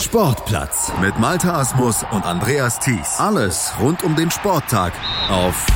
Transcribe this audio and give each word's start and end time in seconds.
Sportplatz 0.00 0.92
mit 1.00 1.18
Malta 1.18 1.58
Asmus 1.58 2.04
und 2.12 2.24
Andreas 2.24 2.78
Thies. 2.78 3.18
Alles 3.18 3.72
rund 3.80 4.04
um 4.04 4.14
den 4.14 4.30
Sporttag 4.30 4.92
auf 5.28 5.66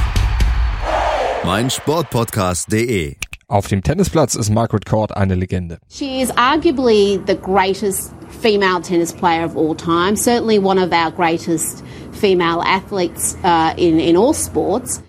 meinsportpodcast.de. 1.45 3.17
Auf 3.49 3.67
dem 3.67 3.83
Tennisplatz 3.83 4.37
ist 4.37 4.51
Margaret 4.51 4.87
Court 4.87 5.17
eine 5.17 5.35
Legende. 5.35 5.79
She 5.91 6.23
is 6.23 6.31
arguably 6.37 7.21
the 7.27 7.35
greatest 7.35 8.13
female 8.41 8.81
tennis 8.81 9.13
player 9.13 9.45
of 9.45 9.57
all 9.57 9.75
time, 9.75 10.17
certainly 10.17 10.59
one 10.59 10.79
of 10.81 10.93
our 10.93 11.11
greatest 11.11 11.83
female 12.13 12.63
athletes 12.63 13.37
uh, 13.43 13.75
in, 13.77 13.99
in 13.99 14.17
all 14.17 14.33
sports. 14.33 15.03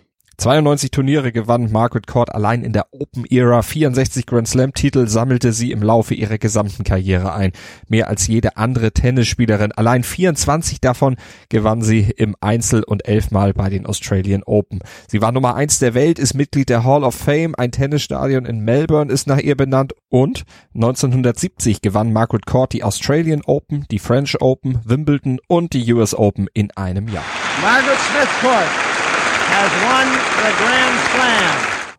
92 0.43 0.91
Turniere 0.91 1.31
gewann 1.31 1.71
Margaret 1.71 2.05
Court 2.05 2.35
allein 2.35 2.63
in 2.63 2.73
der 2.73 2.87
Open 2.91 3.23
Era, 3.29 3.61
64 3.61 4.25
Grand 4.25 4.45
Slam 4.45 4.73
Titel 4.73 5.07
sammelte 5.07 5.53
sie 5.53 5.71
im 5.71 5.81
Laufe 5.81 6.15
ihrer 6.15 6.37
gesamten 6.37 6.83
Karriere 6.83 7.33
ein. 7.33 7.53
Mehr 7.87 8.09
als 8.09 8.27
jede 8.27 8.57
andere 8.57 8.91
Tennisspielerin. 8.91 9.71
Allein 9.71 10.03
24 10.03 10.81
davon 10.81 11.15
gewann 11.47 11.81
sie 11.81 12.11
im 12.17 12.35
Einzel 12.41 12.83
und 12.83 13.07
elfmal 13.07 13.53
bei 13.53 13.69
den 13.69 13.85
Australian 13.85 14.43
Open. 14.43 14.79
Sie 15.07 15.21
war 15.21 15.31
Nummer 15.31 15.55
eins 15.55 15.79
der 15.79 15.93
Welt, 15.93 16.19
ist 16.19 16.33
Mitglied 16.33 16.67
der 16.67 16.83
Hall 16.83 17.05
of 17.05 17.15
Fame, 17.15 17.55
ein 17.55 17.71
Tennisstadion 17.71 18.43
in 18.43 18.65
Melbourne 18.65 19.13
ist 19.13 19.27
nach 19.27 19.39
ihr 19.39 19.55
benannt 19.55 19.93
und 20.09 20.43
1970 20.75 21.81
gewann 21.81 22.11
Margaret 22.11 22.45
Court 22.45 22.73
die 22.73 22.83
Australian 22.83 23.43
Open, 23.45 23.85
die 23.91 23.99
French 23.99 24.41
Open, 24.41 24.81
Wimbledon 24.83 25.39
und 25.47 25.71
die 25.71 25.93
US 25.93 26.13
Open 26.13 26.49
in 26.53 26.69
einem 26.71 27.07
Jahr. 27.07 27.23
Margaret 27.61 27.97
Smith 28.11 28.27
Court 28.41 29.02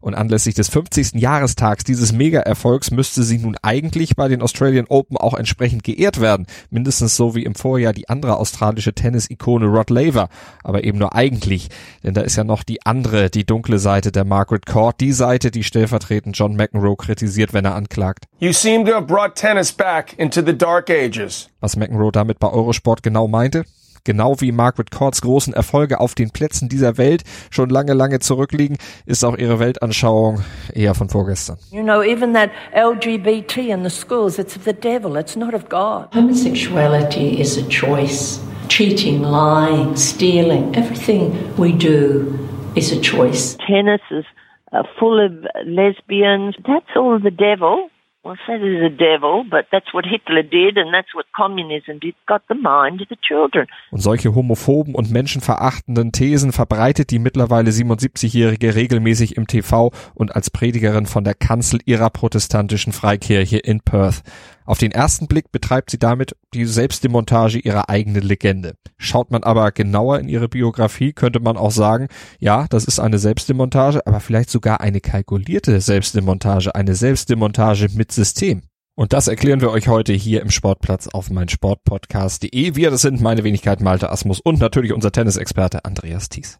Und 0.05 0.15
anlässlich 0.15 0.55
des 0.55 0.69
50. 0.69 1.15
Jahrestags 1.15 1.83
dieses 1.83 2.12
Mega-Erfolgs 2.12 2.91
müsste 2.91 3.23
sie 3.23 3.39
nun 3.39 3.57
eigentlich 3.62 4.17
bei 4.17 4.29
den 4.29 4.43
Australian 4.43 4.85
Open 4.87 5.17
auch 5.17 5.33
entsprechend 5.33 5.83
geehrt 5.83 6.21
werden. 6.21 6.47
Mindestens 6.69 7.17
so 7.17 7.35
wie 7.35 7.43
im 7.43 7.55
Vorjahr 7.55 7.95
die 7.95 8.11
andere 8.11 8.37
australische 8.37 8.93
Tennis-Ikone 8.93 9.65
Rod 9.65 9.89
Laver. 9.89 10.29
Aber 10.62 10.84
eben 10.84 10.98
nur 10.98 11.15
eigentlich. 11.15 11.69
Denn 12.03 12.12
da 12.12 12.20
ist 12.20 12.37
ja 12.37 12.45
noch 12.45 12.65
die 12.65 12.84
andere, 12.84 13.31
die 13.31 13.47
dunkle 13.47 13.78
Seite 13.78 14.12
der 14.12 14.27
Margaret 14.27 14.67
Court. 14.67 15.00
Die 15.00 15.12
Seite, 15.12 15.50
die 15.50 15.65
stellvertretend 15.65 16.37
John 16.37 16.55
McEnroe 16.55 16.97
kritisiert, 16.97 17.55
wenn 17.55 17.65
er 17.65 17.75
anklagt. 17.75 18.27
You 18.41 18.53
seem 18.53 18.84
to 18.84 18.93
have 18.93 19.06
brought 19.06 19.37
tennis 19.37 19.73
back 19.73 20.12
into 20.19 20.43
the 20.45 20.56
dark 20.56 20.91
ages. 20.91 21.48
Was 21.61 21.77
McEnroe 21.77 22.12
damit 22.12 22.39
bei 22.39 22.50
Eurosport 22.50 23.03
genau 23.03 23.27
meinte? 23.27 23.65
Genau 24.05 24.38
wie 24.41 24.52
Margaret 24.52 24.91
Courts 24.91 25.22
großen 25.22 25.55
Erfolge 25.55 25.98
auf 25.98 26.14
den 26.14 26.30
Plätzen 26.30 26.69
dieser 26.69 26.98
Welt 26.98 27.22
schon 27.50 27.70
lange, 27.70 27.94
lange 27.94 28.19
zurückliegen, 28.19 28.77
ist 29.06 29.24
auch 29.24 29.36
ihre 29.38 29.58
Weltanschauung 29.60 30.42
eher 30.74 30.94
von 30.94 31.08
vorgestern. 31.08 31.56
You 31.70 31.83
know, 31.83 32.02
even 32.02 32.34
that 32.34 32.50
LGBT 32.75 33.70
in 33.70 33.82
the 33.82 33.88
schools, 33.88 34.38
it's 34.38 34.56
of 34.56 34.64
the 34.64 34.75
devil, 34.75 35.16
it's 35.16 35.36
not 35.36 35.55
of 35.55 35.70
God. 35.70 36.14
Homosexuality 36.14 37.41
is 37.41 37.56
a 37.56 37.66
choice. 37.70 38.41
Cheating, 38.69 39.22
lying, 39.22 39.97
stealing, 39.97 40.75
everything 40.75 41.32
we 41.56 41.72
do 41.72 42.38
is 42.75 42.92
a 42.92 43.00
choice. 43.00 43.56
Tennis 43.66 44.02
is 44.10 44.27
uh, 44.72 44.82
full 44.98 45.19
of 45.19 45.32
lesbians. 45.66 46.56
That's 46.66 46.94
all 46.94 47.19
the 47.19 47.30
devil. 47.30 47.88
Well, 48.25 48.39
that 48.47 48.62
is 48.62 48.80
a 48.80 48.89
devil, 48.89 49.44
but 49.44 49.67
that's 49.70 49.92
what 49.92 50.06
Hitler 50.06 50.42
did 50.42 50.78
and 50.78 50.94
that's 50.94 51.14
what 51.14 51.27
communism 51.36 52.00
did. 52.00 52.14
Got 52.27 52.41
the 52.48 52.55
mind 52.55 53.03
of 53.03 53.08
the 53.11 53.16
children. 53.16 53.66
Und 53.91 54.00
solche 54.00 54.34
homophoben 54.34 54.94
und 54.94 55.11
menschenverachtenden 55.11 56.11
Thesen 56.11 56.53
verbreitet 56.53 57.11
die 57.11 57.19
mittlerweile 57.19 57.70
77-Jährige 57.70 58.75
regelmäßig 58.75 59.36
im 59.36 59.47
TV 59.47 59.92
und 60.14 60.34
als 60.34 60.48
Predigerin 60.50 61.05
von 61.05 61.25
der 61.25 61.34
Kanzel 61.34 61.81
ihrer 61.84 62.08
protestantischen 62.08 62.94
Freikirche 62.94 63.58
in 63.58 63.81
Perth. 63.81 64.22
Auf 64.65 64.79
den 64.79 64.93
ersten 64.93 65.27
Blick 65.27 65.53
betreibt 65.53 65.91
sie 65.91 65.98
damit 65.98 66.37
die 66.55 66.65
Selbstdemontage 66.65 67.59
ihrer 67.59 67.91
eigenen 67.91 68.23
Legende. 68.23 68.75
Schaut 68.97 69.31
man 69.31 69.43
aber 69.43 69.73
genauer 69.73 70.19
in 70.21 70.29
ihre 70.29 70.48
Biografie, 70.48 71.12
könnte 71.12 71.41
man 71.41 71.56
auch 71.56 71.71
sagen, 71.71 72.09
ja, 72.39 72.67
das 72.71 72.84
ist 72.84 72.98
eine 72.98 73.19
Selbstdemontage, 73.19 74.06
aber 74.06 74.21
vielleicht 74.21 74.50
sogar 74.50 74.81
eine 74.81 75.00
kalkulierte 75.00 75.81
Selbstdemontage, 75.81 76.75
eine 76.75 76.94
Selbstdemontage 76.94 77.88
mit 77.94 78.12
System. 78.12 78.62
Und 78.97 79.12
das 79.12 79.27
erklären 79.27 79.61
wir 79.61 79.71
euch 79.71 79.88
heute 79.88 80.12
hier 80.12 80.41
im 80.41 80.50
Sportplatz 80.50 81.09
auf 81.09 81.28
meinsportpodcast.de. 81.28 82.77
Wir, 82.77 82.91
das 82.91 83.03
sind 83.03 83.21
meine 83.21 83.43
Wenigkeit 83.43 83.81
Malte 83.81 84.11
Asmus 84.11 84.41
und 84.41 84.61
natürlich 84.61 84.93
unser 84.93 85.11
Tennisexperte 85.11 85.84
Andreas 85.84 86.28
Thies. 86.28 86.59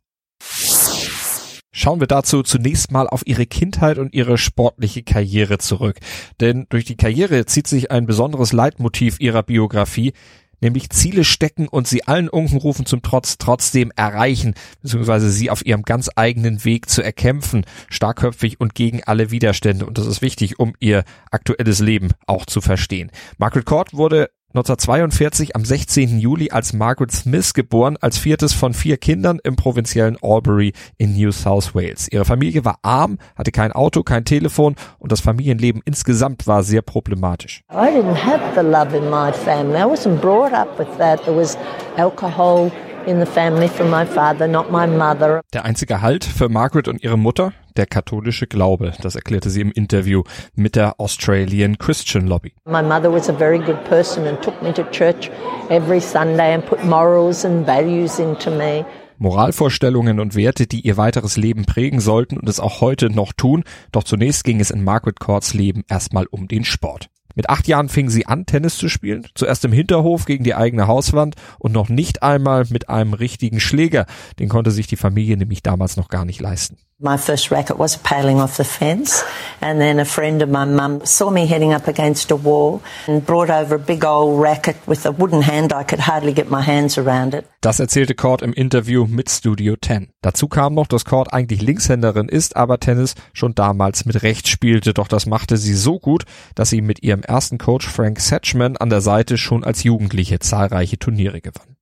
Schauen 1.77 1.99
wir 1.99 2.07
dazu 2.07 2.45
zunächst 2.45 2.93
mal 2.93 3.09
auf 3.09 3.27
ihre 3.27 3.47
Kindheit 3.47 3.99
und 3.99 4.15
ihre 4.15 4.39
sportliche 4.39 5.03
Karriere 5.03 5.59
zurück. 5.59 5.99
Denn 6.41 6.67
durch 6.69 6.85
die 6.85 6.97
Karriere 6.97 7.47
zieht 7.47 7.67
sich 7.67 7.91
ein 7.91 8.07
besonderes 8.07 8.53
Leitmotiv 8.53 9.19
ihrer 9.19 9.43
Biografie, 9.43 10.13
nämlich 10.61 10.91
Ziele 10.91 11.25
stecken 11.25 11.67
und 11.67 11.89
sie 11.89 12.05
allen 12.05 12.29
Unkenrufen 12.29 12.87
zum 12.87 13.03
Trotz 13.03 13.39
trotzdem 13.39 13.91
erreichen, 13.97 14.55
beziehungsweise 14.83 15.31
sie 15.31 15.51
auf 15.51 15.67
ihrem 15.67 15.83
ganz 15.83 16.09
eigenen 16.15 16.65
Weg 16.65 16.89
zu 16.89 17.03
erkämpfen, 17.03 17.67
starkköpfig 17.91 18.61
und 18.61 18.77
gegen 18.77 19.03
alle 19.03 19.33
Widerstände. 19.33 19.85
Und 19.85 19.99
das 19.99 20.07
ist 20.07 20.23
wichtig, 20.23 20.61
um 20.61 20.75
ihr 20.79 21.03
aktuelles 21.33 21.81
Leben 21.81 22.11
auch 22.29 22.47
zu 22.47 22.61
verstehen. 22.61 23.11
Margaret 23.37 23.67
Court 23.67 23.95
wurde 23.95 24.31
1942 24.55 25.57
am 25.57 25.65
16. 25.65 26.21
Juli 26.21 26.53
als 26.53 26.73
Margaret 26.75 27.11
Smith 27.11 27.55
geboren, 27.55 27.97
als 28.01 28.19
viertes 28.19 28.53
von 28.53 28.73
vier 28.73 28.99
Kindern 28.99 29.41
im 29.43 29.57
provinziellen 29.57 30.17
Albury 30.23 30.73
in 30.97 31.17
New 31.17 31.33
South 31.33 31.75
Wales. 31.75 32.07
Ihre 32.13 32.25
Familie 32.25 32.65
war 32.65 32.79
arm, 32.83 33.19
hatte 33.35 33.51
kein 33.51 33.73
Auto, 33.73 34.05
kein 34.05 34.25
Telefon 34.25 34.77
und 35.01 35.11
das 35.11 35.21
Familienleben 35.21 35.83
insgesamt 35.85 36.47
war 36.47 36.63
sehr 36.63 36.83
problematisch. 36.83 37.63
I 37.73 37.89
didn't 37.89 38.15
have 38.15 38.41
the 38.55 38.65
love 38.65 38.97
in 38.97 39.11
my 39.11 39.33
family. 39.33 39.77
I 39.77 39.87
wasn't 39.87 40.21
brought 40.21 40.53
up 40.53 40.79
with 40.79 40.87
that. 40.99 41.25
There 41.25 41.37
was 41.37 41.59
alcohol 41.97 42.71
in 43.09 43.19
the 43.19 43.27
family 43.27 43.67
from 43.67 43.91
my 43.91 44.07
father, 44.07 44.47
not 44.47 44.71
my 44.71 44.87
mother. 44.87 45.41
Der 45.53 45.65
einzige 45.65 46.01
Halt 46.01 46.25
für 46.25 46.49
Margaret 46.49 46.87
und 46.87 47.03
ihre 47.03 47.19
Mutter, 47.19 47.53
der 47.77 47.87
katholische 47.87 48.47
Glaube. 48.47 48.93
Das 49.03 49.15
erklärte 49.15 49.51
sie 49.51 49.61
im 49.61 49.73
Interview 49.73 50.23
mit 50.55 50.77
der 50.77 51.01
Australian 51.01 51.79
Christian 51.79 52.27
Lobby. 52.27 52.53
My 52.67 52.83
mother 52.83 53.13
was 53.13 53.29
a 53.29 53.33
very 53.33 53.59
good 53.59 53.83
person 53.85 54.27
and 54.27 54.41
took 54.41 54.61
me 54.63 54.73
to 54.73 54.85
church 54.91 55.31
every 55.69 56.01
Sunday 56.01 56.55
and 56.55 56.65
put 56.67 56.85
morals 56.85 57.45
and 57.45 57.67
values 57.67 58.19
into 58.19 58.51
me. 58.51 58.85
Moralvorstellungen 59.19 60.21
und 60.21 60.35
Werte, 60.35 60.67
die 60.67 60.81
ihr 60.81 60.97
weiteres 60.97 61.37
Leben 61.37 61.65
prägen 61.65 62.01
sollten 62.01 62.37
und 62.37 62.49
es 62.49 62.61
auch 62.61 62.81
heute 62.81 63.11
noch 63.11 63.33
tun. 63.33 63.65
Doch 63.93 64.05
zunächst 64.05 64.45
ging 64.45 64.61
es 64.61 64.71
in 64.71 64.83
Margaret 64.83 65.21
Courts 65.21 65.55
Leben 65.55 65.85
erstmal 65.89 66.27
um 66.27 66.49
den 66.49 66.65
Sport. 66.65 67.09
Mit 67.35 67.51
acht 67.51 67.67
Jahren 67.67 67.89
fing 67.89 68.11
sie 68.11 68.27
an, 68.27 68.47
Tennis 68.47 68.77
zu 68.77 68.89
spielen. 68.89 69.27
Zuerst 69.35 69.65
im 69.65 69.73
Hinterhof 69.73 70.25
gegen 70.25 70.45
die 70.45 70.55
eigene 70.55 70.87
Hauswand 70.87 71.35
und 71.59 71.73
noch 71.73 71.89
nicht 71.89 72.23
einmal 72.23 72.65
mit 72.71 72.89
einem 72.89 73.13
richtigen 73.13 73.59
Schläger. 73.59 74.07
Den 74.39 74.49
konnte 74.49 74.71
sich 74.71 74.87
die 74.87 74.97
Familie 74.97 75.37
nämlich 75.37 75.63
damals 75.63 75.97
noch 75.97 76.09
gar 76.09 76.25
nicht 76.25 76.41
leisten. 76.41 76.77
My 77.05 77.19
first 77.19 77.51
racket 77.51 77.77
was 77.77 77.99
paling 77.99 78.41
off 78.41 78.57
the 78.57 78.65
fence, 78.65 79.23
and 79.61 79.79
then 79.79 80.01
a 80.01 80.07
friend 80.07 80.41
of 80.41 80.49
my 80.49 80.65
mum 80.65 81.05
saw 81.05 81.29
me 81.29 81.47
heading 81.47 81.75
up 81.75 81.87
against 81.87 82.31
a 82.31 82.37
wall 82.37 82.81
and 83.07 83.27
brought 83.27 83.51
over 83.51 83.75
a 83.75 83.79
big 83.79 84.07
old 84.07 84.41
racket 84.41 84.77
with 84.87 85.05
a 85.05 85.11
wooden 85.11 85.43
hand. 85.43 85.75
I 85.75 85.85
could 85.85 86.01
hardly 86.01 86.33
get 86.33 86.51
my 86.51 86.63
hands 86.63 86.97
around 86.97 87.35
it. 87.35 87.45
Das 87.61 87.79
erzählte 87.79 88.15
Cord 88.15 88.41
im 88.41 88.55
Interview 88.55 89.07
mit 89.07 89.29
Studio 89.29 89.77
10. 89.77 90.09
Dazu 90.23 90.49
kam 90.49 90.73
noch, 90.73 90.87
dass 90.87 91.05
Cord 91.05 91.35
eigentlich 91.35 91.61
Linkshänderin 91.61 92.31
ist, 92.31 92.57
aber 92.57 92.81
Tennis 92.81 93.17
schon 93.35 93.55
damals 93.55 94.07
mit 94.07 94.23
rechts 94.23 94.49
spielte. 94.49 94.95
Doch 94.95 95.09
das 95.09 95.27
machte 95.27 95.59
sie 95.59 95.75
so 95.75 95.99
gut, 95.99 96.25
dass 96.55 96.71
sie 96.71 96.81
mit 96.81 97.03
ihrem 97.03 97.21
ersten 97.21 97.59
Coach 97.59 97.87
Frank 97.87 98.19
Satchman 98.19 98.79
an 98.79 98.89
der 98.89 99.03
Seite 99.03 99.37
schon 99.37 99.63
als 99.63 99.83
Jugendliche 99.83 100.39
zahlreiche 100.39 100.99
Turniere 100.99 101.43
gewann. 101.43 101.74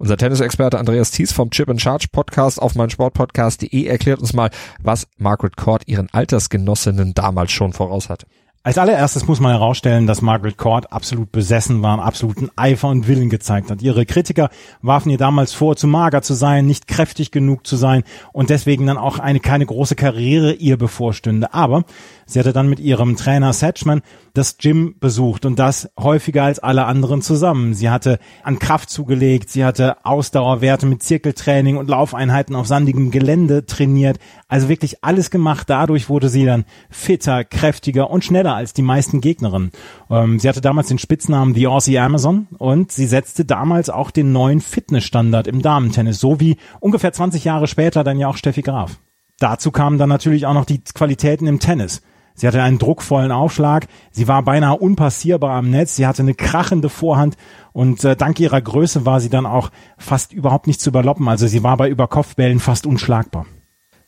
Unser 0.00 0.16
Tennisexperte 0.16 0.78
Andreas 0.78 1.10
Thies 1.10 1.30
vom 1.30 1.50
Chip 1.50 1.68
and 1.68 1.78
Charge 1.78 2.06
Podcast 2.10 2.58
auf 2.62 2.74
meinsportpodcast.de 2.74 3.84
erklärt 3.84 4.20
uns 4.20 4.32
mal, 4.32 4.48
was 4.82 5.06
Margaret 5.18 5.58
Court 5.58 5.82
ihren 5.86 6.08
Altersgenossinnen 6.10 7.12
damals 7.12 7.52
schon 7.52 7.74
voraus 7.74 8.08
hatte. 8.08 8.26
Als 8.62 8.76
allererstes 8.76 9.26
muss 9.26 9.40
man 9.40 9.52
herausstellen, 9.52 10.06
dass 10.06 10.20
Margaret 10.20 10.58
Court 10.58 10.92
absolut 10.92 11.32
besessen 11.32 11.80
war, 11.80 11.98
absoluten 12.04 12.50
Eifer 12.56 12.88
und 12.88 13.08
Willen 13.08 13.30
gezeigt 13.30 13.70
hat. 13.70 13.80
Ihre 13.80 14.04
Kritiker 14.04 14.50
warfen 14.82 15.08
ihr 15.08 15.16
damals 15.16 15.54
vor, 15.54 15.76
zu 15.76 15.86
mager 15.86 16.20
zu 16.20 16.34
sein, 16.34 16.66
nicht 16.66 16.86
kräftig 16.86 17.30
genug 17.30 17.66
zu 17.66 17.76
sein 17.76 18.02
und 18.34 18.50
deswegen 18.50 18.84
dann 18.84 18.98
auch 18.98 19.18
eine 19.18 19.40
keine 19.40 19.64
große 19.64 19.94
Karriere 19.94 20.52
ihr 20.52 20.76
bevorstünde. 20.76 21.54
Aber 21.54 21.84
sie 22.26 22.38
hatte 22.38 22.52
dann 22.52 22.68
mit 22.68 22.80
ihrem 22.80 23.16
Trainer 23.16 23.54
Satchman 23.54 24.02
das 24.34 24.58
Gym 24.58 24.94
besucht 25.00 25.46
und 25.46 25.58
das 25.58 25.88
häufiger 25.98 26.44
als 26.44 26.58
alle 26.58 26.84
anderen 26.84 27.22
zusammen. 27.22 27.72
Sie 27.72 27.88
hatte 27.88 28.18
an 28.42 28.58
Kraft 28.58 28.90
zugelegt, 28.90 29.48
sie 29.48 29.64
hatte 29.64 30.04
Ausdauerwerte 30.04 30.84
mit 30.84 31.02
Zirkeltraining 31.02 31.78
und 31.78 31.88
Laufeinheiten 31.88 32.54
auf 32.54 32.66
sandigem 32.66 33.10
Gelände 33.10 33.64
trainiert. 33.64 34.18
Also 34.48 34.68
wirklich 34.68 35.02
alles 35.02 35.30
gemacht. 35.30 35.70
Dadurch 35.70 36.10
wurde 36.10 36.28
sie 36.28 36.44
dann 36.44 36.66
fitter, 36.90 37.42
kräftiger 37.44 38.10
und 38.10 38.22
schneller 38.22 38.49
als 38.54 38.72
die 38.72 38.82
meisten 38.82 39.20
Gegnerinnen. 39.20 39.70
Ähm, 40.10 40.38
sie 40.38 40.48
hatte 40.48 40.60
damals 40.60 40.88
den 40.88 40.98
Spitznamen 40.98 41.54
The 41.54 41.66
Aussie 41.66 41.98
Amazon 41.98 42.46
und 42.58 42.92
sie 42.92 43.06
setzte 43.06 43.44
damals 43.44 43.90
auch 43.90 44.10
den 44.10 44.32
neuen 44.32 44.60
Fitnessstandard 44.60 45.46
im 45.46 45.62
Damentennis, 45.62 46.20
so 46.20 46.40
wie 46.40 46.56
ungefähr 46.80 47.12
20 47.12 47.44
Jahre 47.44 47.66
später 47.66 48.04
dann 48.04 48.18
ja 48.18 48.28
auch 48.28 48.36
Steffi 48.36 48.62
Graf. 48.62 48.98
Dazu 49.38 49.70
kamen 49.70 49.98
dann 49.98 50.08
natürlich 50.08 50.46
auch 50.46 50.54
noch 50.54 50.66
die 50.66 50.82
Qualitäten 50.84 51.46
im 51.46 51.60
Tennis. 51.60 52.02
Sie 52.34 52.46
hatte 52.46 52.62
einen 52.62 52.78
druckvollen 52.78 53.32
Aufschlag. 53.32 53.86
Sie 54.10 54.28
war 54.28 54.42
beinahe 54.42 54.76
unpassierbar 54.76 55.56
am 55.56 55.70
Netz. 55.70 55.96
Sie 55.96 56.06
hatte 56.06 56.22
eine 56.22 56.34
krachende 56.34 56.88
Vorhand 56.88 57.36
und 57.72 58.04
äh, 58.04 58.16
dank 58.16 58.40
ihrer 58.40 58.60
Größe 58.60 59.04
war 59.04 59.20
sie 59.20 59.28
dann 59.28 59.46
auch 59.46 59.70
fast 59.98 60.32
überhaupt 60.32 60.66
nicht 60.66 60.80
zu 60.80 60.90
überloppen. 60.90 61.28
Also 61.28 61.46
sie 61.46 61.62
war 61.62 61.76
bei 61.76 61.88
Überkopfbällen 61.88 62.60
fast 62.60 62.86
unschlagbar. 62.86 63.46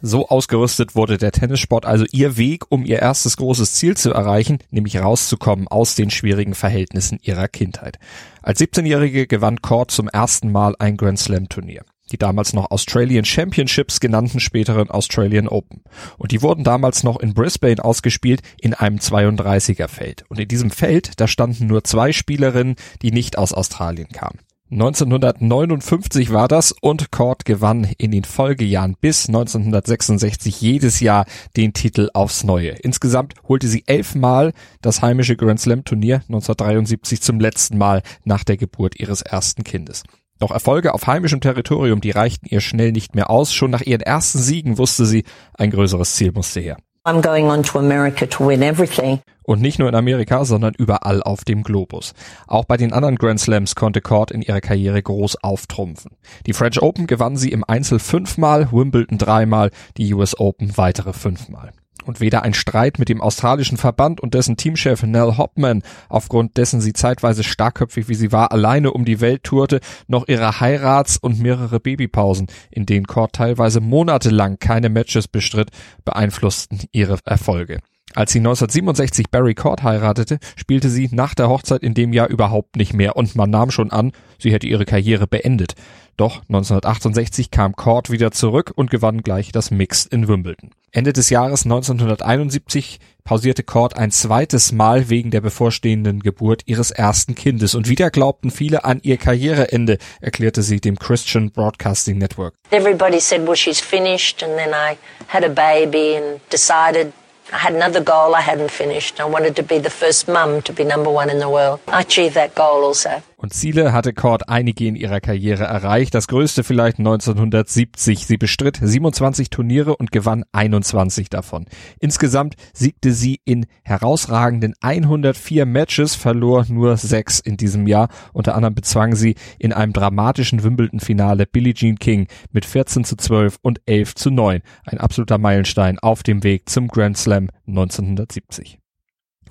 So 0.05 0.29
ausgerüstet 0.29 0.97
wurde 0.97 1.17
der 1.17 1.31
Tennissport 1.31 1.87
also 1.87 2.05
ihr 2.11 2.37
Weg, 2.37 2.65
um 2.71 2.85
ihr 2.85 2.99
erstes 2.99 3.37
großes 3.37 3.75
Ziel 3.75 3.97
zu 3.97 4.11
erreichen, 4.11 4.59
nämlich 4.73 4.99
rauszukommen 4.99 5.69
aus 5.69 5.95
den 5.95 6.11
schwierigen 6.11 6.55
Verhältnissen 6.55 7.21
ihrer 7.23 7.47
Kindheit. 7.47 8.01
Als 8.43 8.61
17-Jährige 8.61 9.29
gewann 9.29 9.63
Court 9.63 9.93
zum 9.93 10.09
ersten 10.09 10.51
Mal 10.51 10.75
ein 10.81 10.97
Grand 10.97 11.21
Slam 11.21 11.49
Turnier 11.49 11.85
die 12.11 12.19
damals 12.19 12.53
noch 12.53 12.71
Australian 12.71 13.25
Championships 13.25 13.99
genannten 13.99 14.39
späteren 14.39 14.91
Australian 14.91 15.49
Open. 15.49 15.83
Und 16.19 16.33
die 16.33 16.43
wurden 16.43 16.63
damals 16.63 17.05
noch 17.05 17.19
in 17.19 17.33
Brisbane 17.33 17.83
ausgespielt 17.83 18.43
in 18.61 18.75
einem 18.75 18.99
32er 18.99 19.89
Feld. 19.89 20.25
Und 20.29 20.39
in 20.39 20.49
diesem 20.49 20.71
Feld, 20.71 21.13
da 21.21 21.27
standen 21.27 21.67
nur 21.67 21.85
zwei 21.85 22.13
Spielerinnen, 22.13 22.77
die 23.01 23.13
nicht 23.13 23.39
aus 23.39 23.55
Australien 23.55 24.09
kamen. 24.09 24.39
1959 24.73 26.33
war 26.33 26.49
das 26.49 26.73
und 26.73 27.13
Court 27.13 27.45
gewann 27.45 27.87
in 27.99 28.11
den 28.11 28.25
Folgejahren 28.25 28.97
bis 28.99 29.29
1966 29.29 30.63
jedes 30.63 31.01
Jahr 31.01 31.27
den 31.59 31.75
Titel 31.75 32.09
aufs 32.15 32.43
Neue. 32.43 32.71
Insgesamt 32.71 33.35
holte 33.47 33.69
sie 33.69 33.85
elfmal 33.87 34.55
das 34.81 35.03
heimische 35.03 35.37
Grand 35.37 35.61
Slam 35.61 35.85
Turnier 35.85 36.23
1973 36.29 37.21
zum 37.21 37.39
letzten 37.39 37.77
Mal 37.77 38.03
nach 38.25 38.45
der 38.45 38.57
Geburt 38.57 38.99
ihres 38.99 39.21
ersten 39.21 39.63
Kindes. 39.63 40.05
Doch 40.39 40.51
Erfolge 40.51 40.95
auf 40.95 41.07
heimischem 41.07 41.43
Territorium, 41.43 42.01
die 42.01 42.11
reichten 42.11 42.47
ihr 42.47 42.63
schnell 42.63 42.93
nicht 42.93 43.15
mehr 43.15 43.29
aus. 43.29 43.53
Schon 43.53 43.71
nach 43.71 43.83
ihren 43.83 44.01
ersten 44.01 44.39
Siegen 44.39 44.79
wusste 44.79 45.05
sie, 45.05 45.25
ein 45.53 45.71
größeres 45.71 46.15
Ziel 46.15 46.33
musste 46.33 46.61
her. 46.61 46.79
I'm 47.05 47.21
going 47.21 47.47
on 47.47 47.65
to 47.65 47.79
America 47.81 48.27
to 48.27 48.47
win 48.47 48.63
everything. 48.63 49.21
Und 49.43 49.61
nicht 49.61 49.81
nur 49.81 49.89
in 49.89 49.95
Amerika, 49.97 50.45
sondern 50.45 50.73
überall 50.75 51.21
auf 51.21 51.45
dem 51.45 51.65
Globus. 51.65 52.15
Auch 52.47 52.65
bei 52.65 52.77
den 52.77 52.93
anderen 52.93 53.17
Grand 53.17 53.41
Slams 53.41 53.75
konnte 53.75 54.01
Court 54.01 54.31
in 54.31 54.41
ihrer 54.41 54.61
Karriere 54.61 55.03
groß 55.03 55.43
auftrumpfen. 55.43 56.13
Die 56.47 56.53
French 56.53 56.81
Open 56.81 57.09
gewann 57.09 57.37
sie 57.37 57.51
im 57.51 57.65
Einzel 57.67 57.99
fünfmal, 57.99 58.71
Wimbledon 58.71 59.19
dreimal, 59.19 59.71
die 59.97 60.15
US 60.15 60.39
Open 60.39 60.77
weitere 60.77 61.13
fünfmal 61.13 61.73
und 62.05 62.21
weder 62.21 62.43
ein 62.43 62.55
Streit 62.55 62.99
mit 62.99 63.09
dem 63.09 63.21
australischen 63.21 63.77
Verband 63.77 64.21
und 64.21 64.35
dessen 64.35 64.57
Teamchef 64.57 65.03
Nell 65.03 65.37
Hopman, 65.37 65.83
aufgrund 66.09 66.57
dessen 66.57 66.81
sie 66.81 66.93
zeitweise 66.93 67.45
starkköpfig 67.45 68.09
wie 68.09 68.15
sie 68.15 68.33
war, 68.33 68.53
alleine 68.53 68.93
um 68.93 69.05
die 69.05 69.21
Welt 69.21 69.45
tourte, 69.45 69.81
noch 70.09 70.29
ihre 70.29 70.61
Heirats- 70.61 71.17
und 71.17 71.41
mehrere 71.41 71.81
Babypausen, 71.81 72.49
in 72.71 72.87
denen 72.87 73.07
Court 73.07 73.35
teilweise 73.35 73.81
monatelang 73.81 74.59
keine 74.59 74.89
Matches 74.89 75.29
bestritt, 75.29 75.71
beeinflussten 76.05 76.81
ihre 76.93 77.19
Erfolge. 77.25 77.79
Als 78.15 78.33
sie 78.33 78.41
1967 78.41 79.31
Barry 79.31 79.55
Court 79.55 79.83
heiratete, 79.83 80.39
spielte 80.57 80.91
sie 80.91 81.09
nach 81.13 81.35
der 81.35 81.49
Hochzeit 81.49 81.83
in 81.83 81.95
dem 81.95 82.13
Jahr 82.13 82.29
überhaupt 82.29 82.77
nicht 82.77 82.93
mehr 82.93 83.17
und 83.17 83.37
man 83.37 83.49
nahm 83.49 83.71
schon 83.71 83.91
an, 83.91 84.13
sie 84.39 84.53
hätte 84.53 84.67
ihre 84.67 84.85
Karriere 84.85 85.27
beendet. 85.27 85.75
Doch 86.19 86.43
1968 86.43 87.51
kam 87.51 87.75
Court 87.75 88.11
wieder 88.11 88.31
zurück 88.31 88.73
und 88.75 88.91
gewann 88.91 89.23
gleich 89.23 89.51
das 89.51 89.71
Mixed 89.71 90.13
in 90.13 90.29
Wimbledon. 90.29 90.71
Ende 90.95 91.15
des 91.15 91.31
Jahres 91.31 91.65
1971 91.65 93.01
pausierte 93.25 93.63
Court 93.63 93.97
ein 93.97 94.11
zweites 94.11 94.73
Mal 94.73 95.09
wegen 95.09 95.31
der 95.31 95.41
bevorstehenden 95.41 96.21
Geburt 96.21 96.65
ihres 96.67 96.91
ersten 96.91 97.35
Kindes 97.35 97.75
und 97.75 97.89
wieder 97.89 98.11
glaubten 98.11 98.51
viele 98.51 98.85
an 98.85 99.01
ihr 99.03 99.17
Karriereende, 99.17 99.97
erklärte 100.21 100.63
sie 100.63 100.83
dem 100.83 100.99
Christian 100.99 101.51
Broadcasting 101.51 102.19
Network. 102.19 102.53
Everybody 102.73 103.21
said, 103.21 103.47
well, 103.47 103.57
she's 103.57 103.81
finished 103.81 104.43
and 104.43 104.53
then 104.59 104.75
I 104.75 104.99
had 105.29 105.45
a 105.45 105.49
baby 105.49 106.15
and 106.15 106.41
decided 106.51 107.15
I 107.51 107.57
had 107.57 107.75
another 107.75 108.03
goal 108.03 108.35
I 108.35 108.43
hadn't 108.43 108.71
finished. 108.71 109.19
I 109.19 109.25
wanted 109.25 109.57
to 109.57 109.63
be 109.63 109.79
the 109.79 109.91
first 109.91 110.29
mum 110.29 110.61
to 110.63 110.75
be 110.75 110.85
number 110.85 111.11
one 111.11 111.31
in 111.31 111.39
the 111.39 111.49
world. 111.49 111.81
I 111.89 112.03
achieved 112.03 112.35
that 112.35 112.55
goal 112.55 112.85
also. 112.85 113.23
Und 113.43 113.53
Ziele 113.53 113.93
hatte 113.93 114.13
Cord 114.13 114.49
einige 114.49 114.87
in 114.87 114.95
ihrer 114.95 115.21
Karriere 115.21 115.65
erreicht. 115.65 116.15
Das 116.15 116.29
größte 116.29 116.63
vielleicht 116.63 117.01
1970. 117.01 118.25
Sie 118.25 118.37
bestritt 118.37 118.79
27 118.81 119.51
Turniere 119.51 119.97
und 119.97 120.13
gewann 120.13 120.45
21 120.53 121.29
davon. 121.29 121.67
Insgesamt 121.99 122.55
siegte 122.73 123.11
sie 123.11 123.41
in 123.45 123.67
herausragenden 123.83 124.75
104 124.81 125.67
Matches, 125.67 126.15
verlor 126.15 126.67
nur 126.69 126.97
sechs 126.97 127.41
in 127.41 127.57
diesem 127.57 127.89
Jahr. 127.89 128.11
Unter 128.33 128.55
anderem 128.55 128.77
bezwang 128.77 129.17
sie 129.17 129.35
in 129.59 129.73
einem 129.73 129.93
dramatischen 129.93 130.63
Wimbledon-Finale 130.63 131.47
Billie 131.47 131.75
Jean 131.75 131.99
King 131.99 132.29
mit 132.53 132.65
14 132.65 133.03
zu 133.03 133.17
12 133.17 133.59
und 133.61 133.81
11 133.87 134.15
zu 134.15 134.31
9. 134.31 134.61
Ein 134.85 134.99
absoluter 134.99 135.39
Meilenstein 135.39 135.99
auf 135.99 136.23
dem 136.23 136.45
Weg 136.45 136.69
zum 136.69 136.87
Grand 136.87 137.19
Slam 137.19 137.49
1970. 137.67 138.82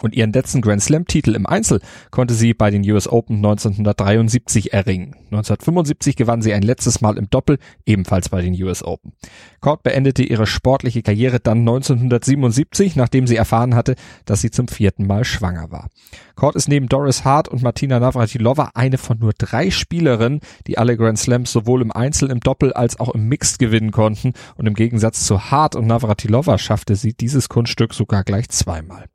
Und 0.01 0.15
ihren 0.15 0.33
letzten 0.33 0.61
Grand 0.61 0.81
Slam 0.81 1.05
Titel 1.05 1.35
im 1.35 1.45
Einzel 1.45 1.79
konnte 2.09 2.33
sie 2.33 2.53
bei 2.53 2.71
den 2.71 2.89
US 2.89 3.07
Open 3.07 3.37
1973 3.37 4.73
erringen. 4.73 5.15
1975 5.31 6.15
gewann 6.15 6.41
sie 6.41 6.53
ein 6.53 6.63
letztes 6.63 7.01
Mal 7.01 7.17
im 7.17 7.29
Doppel, 7.29 7.59
ebenfalls 7.85 8.29
bei 8.29 8.41
den 8.41 8.53
US 8.63 8.83
Open. 8.83 9.13
Court 9.59 9.83
beendete 9.83 10.23
ihre 10.23 10.47
sportliche 10.47 11.03
Karriere 11.03 11.39
dann 11.39 11.59
1977, 11.59 12.95
nachdem 12.95 13.27
sie 13.27 13.35
erfahren 13.35 13.75
hatte, 13.75 13.95
dass 14.25 14.41
sie 14.41 14.51
zum 14.51 14.67
vierten 14.67 15.05
Mal 15.05 15.23
schwanger 15.23 15.71
war. 15.71 15.89
Court 16.35 16.55
ist 16.55 16.67
neben 16.67 16.89
Doris 16.89 17.23
Hart 17.23 17.47
und 17.47 17.61
Martina 17.61 17.99
Navratilova 17.99 18.71
eine 18.73 18.97
von 18.97 19.19
nur 19.19 19.33
drei 19.37 19.69
Spielerinnen, 19.69 20.41
die 20.67 20.77
alle 20.77 20.97
Grand 20.97 21.19
Slams 21.19 21.51
sowohl 21.51 21.81
im 21.81 21.91
Einzel, 21.91 22.31
im 22.31 22.39
Doppel 22.39 22.73
als 22.73 22.99
auch 22.99 23.09
im 23.09 23.27
Mixed 23.27 23.59
gewinnen 23.59 23.91
konnten. 23.91 24.33
Und 24.55 24.65
im 24.65 24.73
Gegensatz 24.73 25.25
zu 25.25 25.51
Hart 25.51 25.75
und 25.75 25.87
Navratilova 25.87 26.57
schaffte 26.57 26.95
sie 26.95 27.13
dieses 27.13 27.49
Kunststück 27.49 27.93
sogar 27.93 28.23
gleich 28.23 28.49
zweimal. 28.49 29.05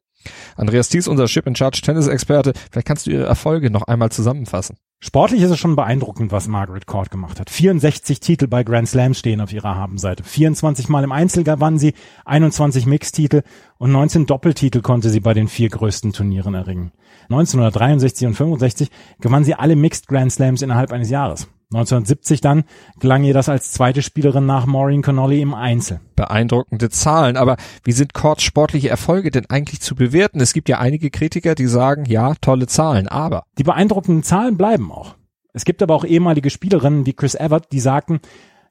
Andreas 0.56 0.88
Thies, 0.88 1.08
unser 1.08 1.26
Chip 1.26 1.46
in 1.46 1.56
Charge 1.56 1.81
Tennis 1.82 2.06
Experte, 2.06 2.52
vielleicht 2.70 2.87
kannst 2.87 3.06
du 3.06 3.11
ihre 3.11 3.25
Erfolge 3.25 3.70
noch 3.70 3.82
einmal 3.82 4.11
zusammenfassen. 4.11 4.76
Sportlich 4.99 5.43
ist 5.43 5.50
es 5.50 5.58
schon 5.58 5.76
beeindruckend, 5.76 6.32
was 6.32 6.49
Margaret 6.49 6.87
Court 6.87 7.11
gemacht 7.11 7.38
hat. 7.38 7.50
64 7.50 8.19
Titel 8.19 8.46
bei 8.46 8.64
Grand 8.64 8.88
Slam 8.88 9.12
stehen 9.12 9.43
auf 9.43 9.52
ihrer 9.52 9.76
Habenseite. 9.76 10.25
24 10.25 10.88
Mal 10.88 11.05
im 11.05 11.12
Einzel 11.12 11.44
gewann 11.44 11.78
sie, 11.78 11.93
21 12.25 12.87
Mixtitel 12.87 13.43
und 13.76 13.93
19 13.93 14.25
Doppeltitel 14.25 14.81
konnte 14.81 15.11
sie 15.11 15.20
bei 15.20 15.34
den 15.34 15.49
vier 15.49 15.69
größten 15.69 16.12
Turnieren 16.12 16.55
erringen. 16.55 16.93
1963 17.28 18.26
und 18.26 18.34
65 18.34 18.90
gewann 19.20 19.44
sie 19.44 19.55
alle 19.55 19.76
Mixed 19.76 20.08
Grand 20.08 20.32
Slams 20.32 20.62
innerhalb 20.62 20.93
eines 20.93 21.11
Jahres. 21.11 21.46
1970 21.72 22.40
dann 22.40 22.62
gelang 23.00 23.24
ihr 23.24 23.34
das 23.34 23.48
als 23.48 23.72
zweite 23.72 24.00
Spielerin 24.00 24.46
nach 24.46 24.66
Maureen 24.66 25.02
Connolly 25.02 25.40
im 25.40 25.52
Einzel. 25.52 26.00
Beeindruckende 26.14 26.90
Zahlen, 26.90 27.36
aber 27.36 27.56
wie 27.82 27.92
sind 27.92 28.14
Courts 28.14 28.44
sportliche 28.44 28.88
Erfolge 28.88 29.32
denn 29.32 29.46
eigentlich 29.50 29.80
zu 29.80 29.96
bewerten? 29.96 30.40
Es 30.40 30.52
gibt 30.52 30.68
ja 30.68 30.78
einige 30.78 31.10
Kritiker, 31.10 31.56
die 31.56 31.66
sagen, 31.66 32.04
ja, 32.04 32.34
tolle 32.40 32.68
Zahlen, 32.68 33.08
aber. 33.08 33.42
Die 33.58 33.64
beeindruckenden 33.64 34.22
Zahlen 34.22 34.56
bleiben 34.56 34.92
auch. 34.92 35.16
Es 35.52 35.64
gibt 35.64 35.82
aber 35.82 35.94
auch 35.94 36.04
ehemalige 36.04 36.50
Spielerinnen 36.50 37.04
wie 37.04 37.14
Chris 37.14 37.35
Evert, 37.35 37.73
die 37.73 37.80
sagten, 37.80 38.20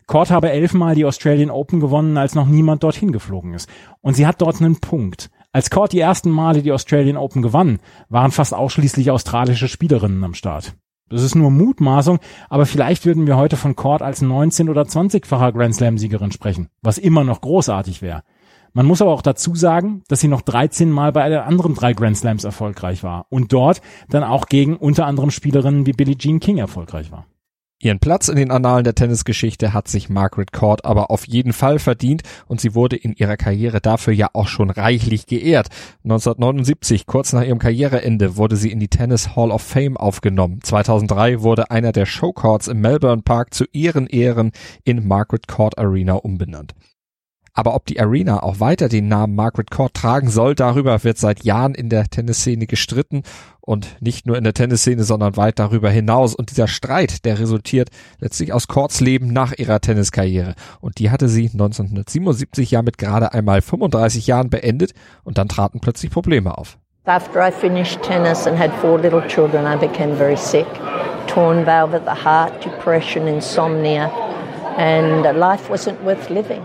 Court 0.08 0.30
habe 0.30 0.52
elfmal 0.52 0.96
die 0.96 1.06
Australian 1.06 1.50
Open 1.50 1.80
gewonnen, 1.80 2.16
als 2.18 2.36
noch 2.36 2.46
niemand 2.46 2.84
dorthin 2.84 3.12
geflogen 3.12 3.56
ist. 3.56 3.68
Und 4.02 4.14
sie 4.14 4.28
hat 4.28 4.42
dort 4.42 4.62
einen 4.62 4.80
Punkt. 4.80 5.32
Als 5.52 5.70
Court 5.70 5.94
die 5.94 6.00
ersten 6.00 6.30
Male 6.30 6.62
die 6.62 6.72
Australian 6.72 7.18
Open 7.18 7.42
gewann, 7.42 7.80
waren 8.08 8.32
fast 8.32 8.54
ausschließlich 8.54 9.10
australische 9.10 9.68
Spielerinnen 9.68 10.24
am 10.24 10.34
Start. 10.34 10.76
Das 11.10 11.22
ist 11.22 11.36
nur 11.36 11.52
Mutmaßung, 11.52 12.20
aber 12.50 12.66
vielleicht 12.66 13.06
würden 13.06 13.28
wir 13.28 13.38
heute 13.38 13.58
von 13.58 13.76
Cord 13.76 14.02
als 14.02 14.24
19- 14.24 14.70
oder 14.72 14.82
20-facher 14.82 15.52
Grand 15.52 15.76
Slam-Siegerin 15.76 16.32
sprechen, 16.32 16.70
was 16.82 16.98
immer 16.98 17.24
noch 17.24 17.42
großartig 17.42 18.02
wäre. 18.02 18.24
Man 18.74 18.88
muss 18.88 19.02
aber 19.02 19.12
auch 19.12 19.22
dazu 19.22 19.56
sagen, 19.56 20.04
dass 20.08 20.20
sie 20.20 20.28
noch 20.28 20.42
13 20.42 20.90
Mal 20.90 21.12
bei 21.12 21.30
den 21.30 21.40
anderen 21.40 21.76
drei 21.76 21.94
Grand 21.94 22.18
Slams 22.18 22.44
erfolgreich 22.44 23.04
war 23.04 23.28
und 23.30 23.54
dort 23.54 23.82
dann 24.10 24.24
auch 24.24 24.48
gegen 24.48 24.76
unter 24.76 25.06
anderem 25.06 25.32
Spielerinnen 25.32 25.86
wie 25.86 25.94
Billie 25.94 26.18
Jean 26.18 26.40
King 26.40 26.58
erfolgreich 26.58 27.12
war. 27.12 27.26
Ihren 27.82 28.00
Platz 28.00 28.30
in 28.30 28.38
den 28.38 28.52
Annalen 28.52 28.86
der 28.86 28.96
Tennisgeschichte 28.96 29.74
hat 29.74 29.90
sich 29.90 30.10
Margaret 30.10 30.54
Court 30.54 30.86
aber 30.86 31.12
auf 31.12 31.28
jeden 31.28 31.52
Fall 31.52 31.78
verdient 31.78 32.24
und 32.48 32.62
sie 32.62 32.74
wurde 32.74 32.96
in 32.96 33.14
ihrer 33.14 33.36
Karriere 33.36 33.82
dafür 33.82 34.14
ja 34.14 34.30
auch 34.32 34.48
schon 34.48 34.70
reichlich 34.70 35.26
geehrt. 35.26 35.68
1979, 36.06 37.06
kurz 37.06 37.34
nach 37.34 37.44
ihrem 37.44 37.60
Karriereende, 37.60 38.38
wurde 38.38 38.56
sie 38.56 38.72
in 38.72 38.80
die 38.80 38.88
Tennis 38.88 39.36
Hall 39.36 39.52
of 39.52 39.62
Fame 39.62 39.98
aufgenommen. 39.98 40.62
2003 40.64 41.42
wurde 41.42 41.70
einer 41.70 41.92
der 41.92 42.06
Showcourts 42.06 42.70
im 42.70 42.80
Melbourne 42.80 43.24
Park 43.24 43.54
zu 43.54 43.66
ihren 43.74 44.08
Ehren 44.08 44.54
in 44.86 45.06
Margaret 45.06 45.50
Court 45.50 45.78
Arena 45.78 46.14
umbenannt. 46.14 46.74
Aber 47.58 47.74
ob 47.74 47.86
die 47.86 48.00
Arena 48.00 48.44
auch 48.44 48.60
weiter 48.60 48.90
den 48.90 49.08
Namen 49.08 49.34
Margaret 49.34 49.72
Court 49.72 49.94
tragen 49.94 50.30
soll, 50.30 50.56
darüber 50.56 51.04
wird 51.06 51.18
seit 51.18 51.46
Jahren 51.46 51.74
in 51.74 51.88
der 51.90 52.04
Tennisszene 52.10 52.68
gestritten 52.68 53.24
und 53.62 53.96
nicht 54.02 54.28
nur 54.28 54.38
in 54.38 54.44
der 54.44 54.54
Tennisszene, 54.54 55.06
sondern 55.06 55.38
weit 55.38 55.58
darüber 55.58 55.90
hinaus. 55.90 56.36
Und 56.36 56.52
dieser 56.52 56.68
Streit, 56.68 57.24
der 57.24 57.40
resultiert 57.40 57.90
letztlich 58.20 58.52
aus 58.52 58.68
Courts 58.68 59.00
Leben 59.00 59.32
nach 59.32 59.54
ihrer 59.58 59.80
Tenniskarriere. 59.80 60.54
Und 60.82 61.00
die 61.00 61.10
hatte 61.12 61.30
sie 61.30 61.46
1977 61.46 62.72
ja 62.72 62.82
mit 62.82 62.98
gerade 62.98 63.34
einmal 63.34 63.62
35 63.62 64.28
Jahren 64.28 64.50
beendet 64.50 64.92
und 65.24 65.38
dann 65.38 65.48
traten 65.48 65.80
plötzlich 65.80 66.12
Probleme 66.12 66.58
auf. 66.58 66.78
After 67.06 67.48
I 67.48 67.52
finished 67.52 68.02
tennis 68.02 68.48
and 68.48 68.60
had 68.60 68.72
four 68.82 69.00
little 69.00 69.26
children, 69.28 69.66
I 69.66 69.78
became 69.78 70.16
very 70.18 70.36
sick. 70.36 70.66
Torn 71.28 71.66
valve 71.66 71.96
at 71.96 72.04
the 72.04 72.26
heart, 72.26 72.66
depression, 72.66 73.28
insomnia, 73.28 74.12
and 74.78 75.24
life 75.38 75.70
wasn't 75.70 76.04
worth 76.04 76.30
living. 76.30 76.62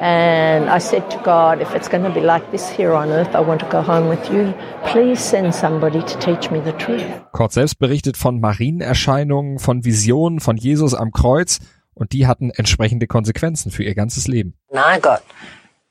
And 0.00 0.68
I 0.68 0.78
said 0.78 1.10
to 1.10 1.18
God, 1.24 1.60
if 1.60 1.74
it's 1.74 1.88
going 1.88 2.04
to 2.04 2.10
be 2.10 2.20
like 2.20 2.50
this 2.50 2.68
here 2.68 2.92
on 2.92 3.10
earth, 3.10 3.34
I 3.34 3.40
want 3.40 3.60
to 3.60 3.68
go 3.68 3.80
home 3.80 4.08
with 4.08 4.30
you. 4.30 4.52
Please 4.84 5.20
send 5.20 5.54
somebody 5.54 6.02
to 6.02 6.18
teach 6.18 6.50
me 6.50 6.60
the 6.60 6.72
truth. 6.72 7.04
Kurt 7.32 7.52
selbst 7.52 7.78
berichtet 7.78 8.16
von 8.16 8.40
Marienerscheinungen, 8.40 9.58
von 9.58 9.84
Visionen 9.84 10.40
von 10.40 10.56
Jesus 10.56 10.94
am 10.94 11.12
Kreuz 11.12 11.60
und 11.94 12.12
die 12.12 12.26
hatten 12.26 12.50
entsprechende 12.50 13.06
Konsequenzen 13.06 13.70
für 13.70 13.84
ihr 13.84 13.94
ganzes 13.94 14.28
Leben. 14.28 14.54
I 14.72 15.00
got 15.00 15.22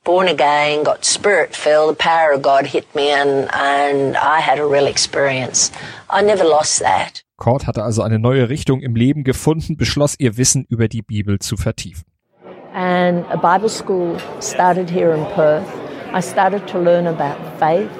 born 0.04 0.28
again, 0.28 0.84
got 0.84 1.04
spirit 1.04 1.54
filled, 1.54 1.98
the 1.98 2.02
power 2.02 2.32
of 2.34 2.42
God 2.42 2.66
hit 2.66 2.86
me 2.94 3.12
and, 3.12 3.48
and 3.52 4.16
I 4.16 4.40
had 4.40 4.58
a 4.60 4.64
real 4.64 4.86
experience. 4.86 5.72
I 6.08 6.22
never 6.22 6.44
lost 6.44 6.80
that. 6.80 7.24
Kurt 7.36 7.66
hatte 7.66 7.82
also 7.82 8.02
eine 8.02 8.18
neue 8.18 8.48
Richtung 8.48 8.80
im 8.80 8.94
Leben 8.94 9.24
gefunden, 9.24 9.76
beschloss 9.76 10.14
ihr 10.18 10.36
Wissen 10.36 10.64
über 10.68 10.88
die 10.88 11.02
Bibel 11.02 11.38
zu 11.38 11.56
vertiefen. 11.56 12.04
And 12.76 13.24
a 13.30 13.38
Bible 13.38 13.70
school 13.70 14.18
started 14.38 14.90
here 14.90 15.14
in 15.14 15.24
Perth. 15.32 15.66
I 16.12 16.20
started 16.20 16.68
to 16.68 16.78
learn 16.78 17.06
about 17.06 17.38
faith, 17.58 17.90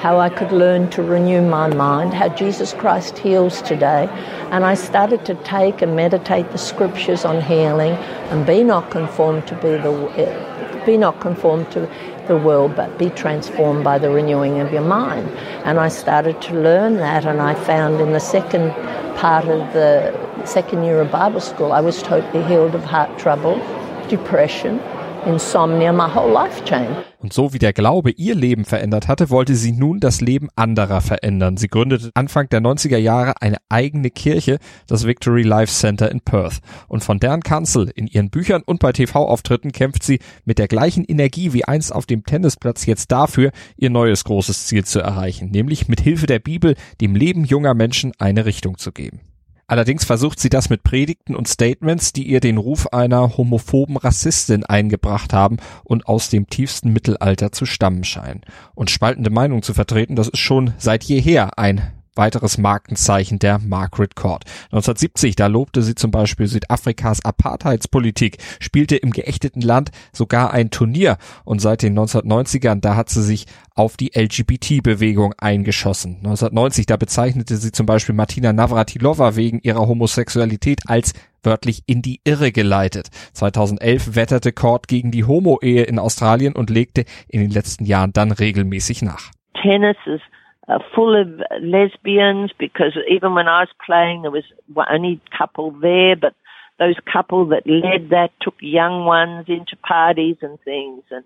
how 0.00 0.18
I 0.18 0.28
could 0.28 0.50
learn 0.50 0.90
to 0.90 1.04
renew 1.04 1.40
my 1.40 1.68
mind, 1.68 2.14
how 2.14 2.30
Jesus 2.30 2.72
Christ 2.72 3.16
heals 3.18 3.62
today. 3.62 4.08
And 4.50 4.64
I 4.64 4.74
started 4.74 5.24
to 5.26 5.36
take 5.44 5.82
and 5.82 5.94
meditate 5.94 6.50
the 6.50 6.58
scriptures 6.58 7.24
on 7.24 7.42
healing 7.42 7.92
and 8.32 8.44
be 8.44 8.64
not 8.64 8.90
conformed 8.90 9.46
to 9.46 9.54
be 9.54 9.76
the 9.76 10.82
be 10.84 10.96
not 10.96 11.20
conformed 11.20 11.70
to 11.70 11.88
the 12.26 12.36
world, 12.36 12.74
but 12.74 12.98
be 12.98 13.10
transformed 13.10 13.84
by 13.84 13.98
the 13.98 14.10
renewing 14.10 14.58
of 14.58 14.72
your 14.72 14.82
mind. 14.82 15.28
And 15.64 15.78
I 15.78 15.86
started 15.86 16.42
to 16.42 16.54
learn 16.54 16.96
that, 16.96 17.24
and 17.24 17.40
I 17.40 17.54
found 17.54 18.00
in 18.00 18.12
the 18.12 18.18
second 18.18 18.72
part 19.14 19.44
of 19.44 19.72
the 19.74 20.12
second 20.44 20.82
year 20.82 21.00
of 21.00 21.12
Bible 21.12 21.40
school, 21.40 21.70
I 21.70 21.80
was 21.80 22.02
totally 22.02 22.42
healed 22.44 22.74
of 22.74 22.84
heart 22.84 23.16
trouble, 23.16 23.60
depression, 24.08 24.80
insomnia, 25.26 25.92
my 25.92 26.08
whole 26.08 26.32
life 26.32 26.64
changed. 26.64 27.04
Und 27.18 27.32
so 27.32 27.54
wie 27.54 27.58
der 27.58 27.72
Glaube 27.72 28.10
ihr 28.10 28.34
Leben 28.34 28.66
verändert 28.66 29.08
hatte, 29.08 29.30
wollte 29.30 29.54
sie 29.54 29.72
nun 29.72 29.98
das 29.98 30.20
Leben 30.20 30.48
anderer 30.56 31.00
verändern. 31.00 31.56
Sie 31.56 31.68
gründete 31.68 32.10
Anfang 32.14 32.50
der 32.50 32.60
90er 32.60 32.98
Jahre 32.98 33.32
eine 33.40 33.56
eigene 33.70 34.10
Kirche, 34.10 34.58
das 34.86 35.06
Victory 35.06 35.42
Life 35.42 35.72
Center 35.72 36.10
in 36.10 36.20
Perth. 36.20 36.58
Und 36.86 37.02
von 37.02 37.20
deren 37.20 37.40
Kanzel 37.40 37.90
in 37.94 38.06
ihren 38.06 38.28
Büchern 38.28 38.62
und 38.66 38.78
bei 38.78 38.92
TV-Auftritten 38.92 39.72
kämpft 39.72 40.02
sie 40.02 40.18
mit 40.44 40.58
der 40.58 40.68
gleichen 40.68 41.04
Energie 41.04 41.54
wie 41.54 41.64
einst 41.64 41.94
auf 41.94 42.04
dem 42.04 42.24
Tennisplatz 42.24 42.84
jetzt 42.84 43.10
dafür, 43.10 43.50
ihr 43.76 43.88
neues 43.88 44.24
großes 44.24 44.66
Ziel 44.66 44.84
zu 44.84 45.00
erreichen, 45.00 45.50
nämlich 45.50 45.88
mit 45.88 46.02
Hilfe 46.02 46.26
der 46.26 46.40
Bibel 46.40 46.74
dem 47.00 47.16
Leben 47.16 47.44
junger 47.44 47.72
Menschen 47.72 48.12
eine 48.18 48.44
Richtung 48.44 48.76
zu 48.76 48.92
geben. 48.92 49.20
Allerdings 49.66 50.04
versucht 50.04 50.40
sie 50.40 50.50
das 50.50 50.68
mit 50.68 50.82
Predigten 50.82 51.34
und 51.34 51.48
Statements, 51.48 52.12
die 52.12 52.24
ihr 52.24 52.40
den 52.40 52.58
Ruf 52.58 52.92
einer 52.92 53.36
homophoben 53.36 53.96
Rassistin 53.96 54.64
eingebracht 54.64 55.32
haben 55.32 55.56
und 55.84 56.06
aus 56.06 56.28
dem 56.28 56.48
tiefsten 56.48 56.92
Mittelalter 56.92 57.52
zu 57.52 57.64
stammen 57.64 58.04
scheinen. 58.04 58.42
Und 58.74 58.90
spaltende 58.90 59.30
Meinungen 59.30 59.62
zu 59.62 59.72
vertreten, 59.72 60.16
das 60.16 60.28
ist 60.28 60.38
schon 60.38 60.74
seit 60.78 61.04
jeher 61.04 61.58
ein 61.58 61.92
weiteres 62.14 62.58
Markenzeichen 62.58 63.38
der 63.38 63.58
Margaret 63.58 64.16
Court. 64.16 64.44
1970, 64.66 65.36
da 65.36 65.46
lobte 65.46 65.82
sie 65.82 65.94
zum 65.94 66.10
Beispiel 66.10 66.46
Südafrikas 66.46 67.24
Apartheidspolitik, 67.24 68.38
spielte 68.60 68.96
im 68.96 69.10
geächteten 69.10 69.60
Land 69.60 69.90
sogar 70.12 70.52
ein 70.52 70.70
Turnier 70.70 71.18
und 71.44 71.60
seit 71.60 71.82
den 71.82 71.98
1990ern, 71.98 72.80
da 72.80 72.96
hat 72.96 73.10
sie 73.10 73.22
sich 73.22 73.46
auf 73.74 73.96
die 73.96 74.12
LGBT-Bewegung 74.14 75.34
eingeschossen. 75.38 76.16
1990, 76.18 76.86
da 76.86 76.96
bezeichnete 76.96 77.56
sie 77.56 77.72
zum 77.72 77.86
Beispiel 77.86 78.14
Martina 78.14 78.52
Navratilova 78.52 79.36
wegen 79.36 79.58
ihrer 79.60 79.86
Homosexualität 79.88 80.82
als 80.86 81.12
wörtlich 81.42 81.82
in 81.86 82.02
die 82.02 82.20
Irre 82.24 82.52
geleitet. 82.52 83.08
2011 83.34 84.16
wetterte 84.16 84.52
Court 84.52 84.88
gegen 84.88 85.10
die 85.10 85.24
Homo-Ehe 85.24 85.82
in 85.82 85.98
Australien 85.98 86.54
und 86.54 86.70
legte 86.70 87.04
in 87.28 87.40
den 87.40 87.50
letzten 87.50 87.84
Jahren 87.84 88.12
dann 88.12 88.32
regelmäßig 88.32 89.02
nach. 89.02 89.30
Tennis 89.60 89.96
is 90.06 90.20
uh, 90.68 90.78
full 90.94 91.20
of 91.20 91.28
lesbians 91.60 92.52
because 92.58 92.96
even 93.10 93.34
when 93.34 93.48
I 93.48 93.60
was 93.60 93.68
playing, 93.84 94.22
there 94.22 94.30
was 94.30 94.44
only 94.90 95.20
couple 95.36 95.70
there, 95.72 96.16
but 96.16 96.34
those 96.78 96.96
couple 97.12 97.46
that 97.46 97.66
led 97.66 98.10
that 98.10 98.30
took 98.40 98.54
young 98.60 99.04
ones 99.04 99.46
into 99.48 99.76
parties 99.76 100.36
and 100.42 100.58
things 100.64 101.04
and 101.10 101.24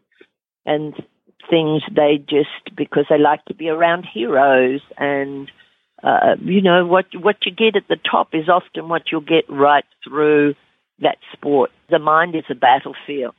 and 0.66 0.94
things 1.48 1.82
they 1.94 2.18
just 2.28 2.76
because 2.76 3.06
they 3.08 3.18
like 3.18 3.44
to 3.46 3.54
be 3.54 3.68
around 3.68 4.04
heroes 4.12 4.80
and 4.98 5.50
uh, 6.02 6.36
you 6.42 6.60
know 6.60 6.84
what 6.84 7.06
what 7.14 7.36
you 7.46 7.52
get 7.52 7.76
at 7.76 7.88
the 7.88 7.96
top 8.10 8.28
is 8.34 8.48
often 8.48 8.88
what 8.88 9.04
you'll 9.10 9.20
get 9.20 9.48
right 9.48 9.84
through 10.04 10.54
that 11.00 11.18
sport. 11.32 11.70
The 11.90 11.98
mind 11.98 12.34
is 12.34 12.44
a 12.50 12.54
battlefield. 12.54 13.34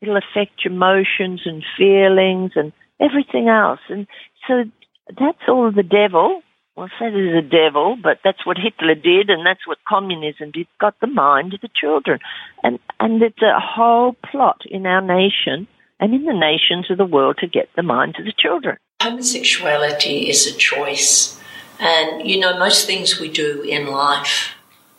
It'll 0.00 0.16
affect 0.16 0.64
your 0.64 0.72
emotions 0.72 1.42
and 1.44 1.62
feelings 1.76 2.52
and 2.56 2.72
everything 3.00 3.48
else. 3.48 3.80
And 3.88 4.06
so 4.48 4.64
that's 5.08 5.42
all 5.48 5.70
the 5.72 5.82
devil. 5.82 6.42
Well, 6.74 6.88
say 6.98 7.10
there's 7.10 7.44
a 7.44 7.46
devil, 7.46 7.98
but 8.02 8.20
that's 8.24 8.46
what 8.46 8.56
Hitler 8.56 8.94
did, 8.94 9.28
and 9.28 9.44
that's 9.44 9.66
what 9.66 9.78
communism 9.86 10.52
did. 10.52 10.66
Got 10.80 10.98
the 11.00 11.06
mind 11.06 11.52
of 11.52 11.60
the 11.60 11.68
children, 11.74 12.18
and 12.62 12.78
and 12.98 13.22
it's 13.22 13.42
a 13.42 13.60
whole 13.60 14.16
plot 14.30 14.62
in 14.64 14.86
our 14.86 15.02
nation 15.02 15.68
and 16.00 16.14
in 16.14 16.24
the 16.24 16.32
nations 16.32 16.90
of 16.90 16.96
the 16.96 17.04
world 17.04 17.36
to 17.38 17.46
get 17.46 17.68
the 17.76 17.82
mind 17.82 18.16
of 18.18 18.24
the 18.24 18.32
children. 18.36 18.78
Homosexuality 19.02 20.30
is 20.30 20.46
a 20.46 20.56
choice, 20.56 21.38
and 21.78 22.26
you 22.28 22.40
know 22.40 22.58
most 22.58 22.86
things 22.86 23.20
we 23.20 23.28
do 23.30 23.60
in 23.62 23.86
life 23.86 24.54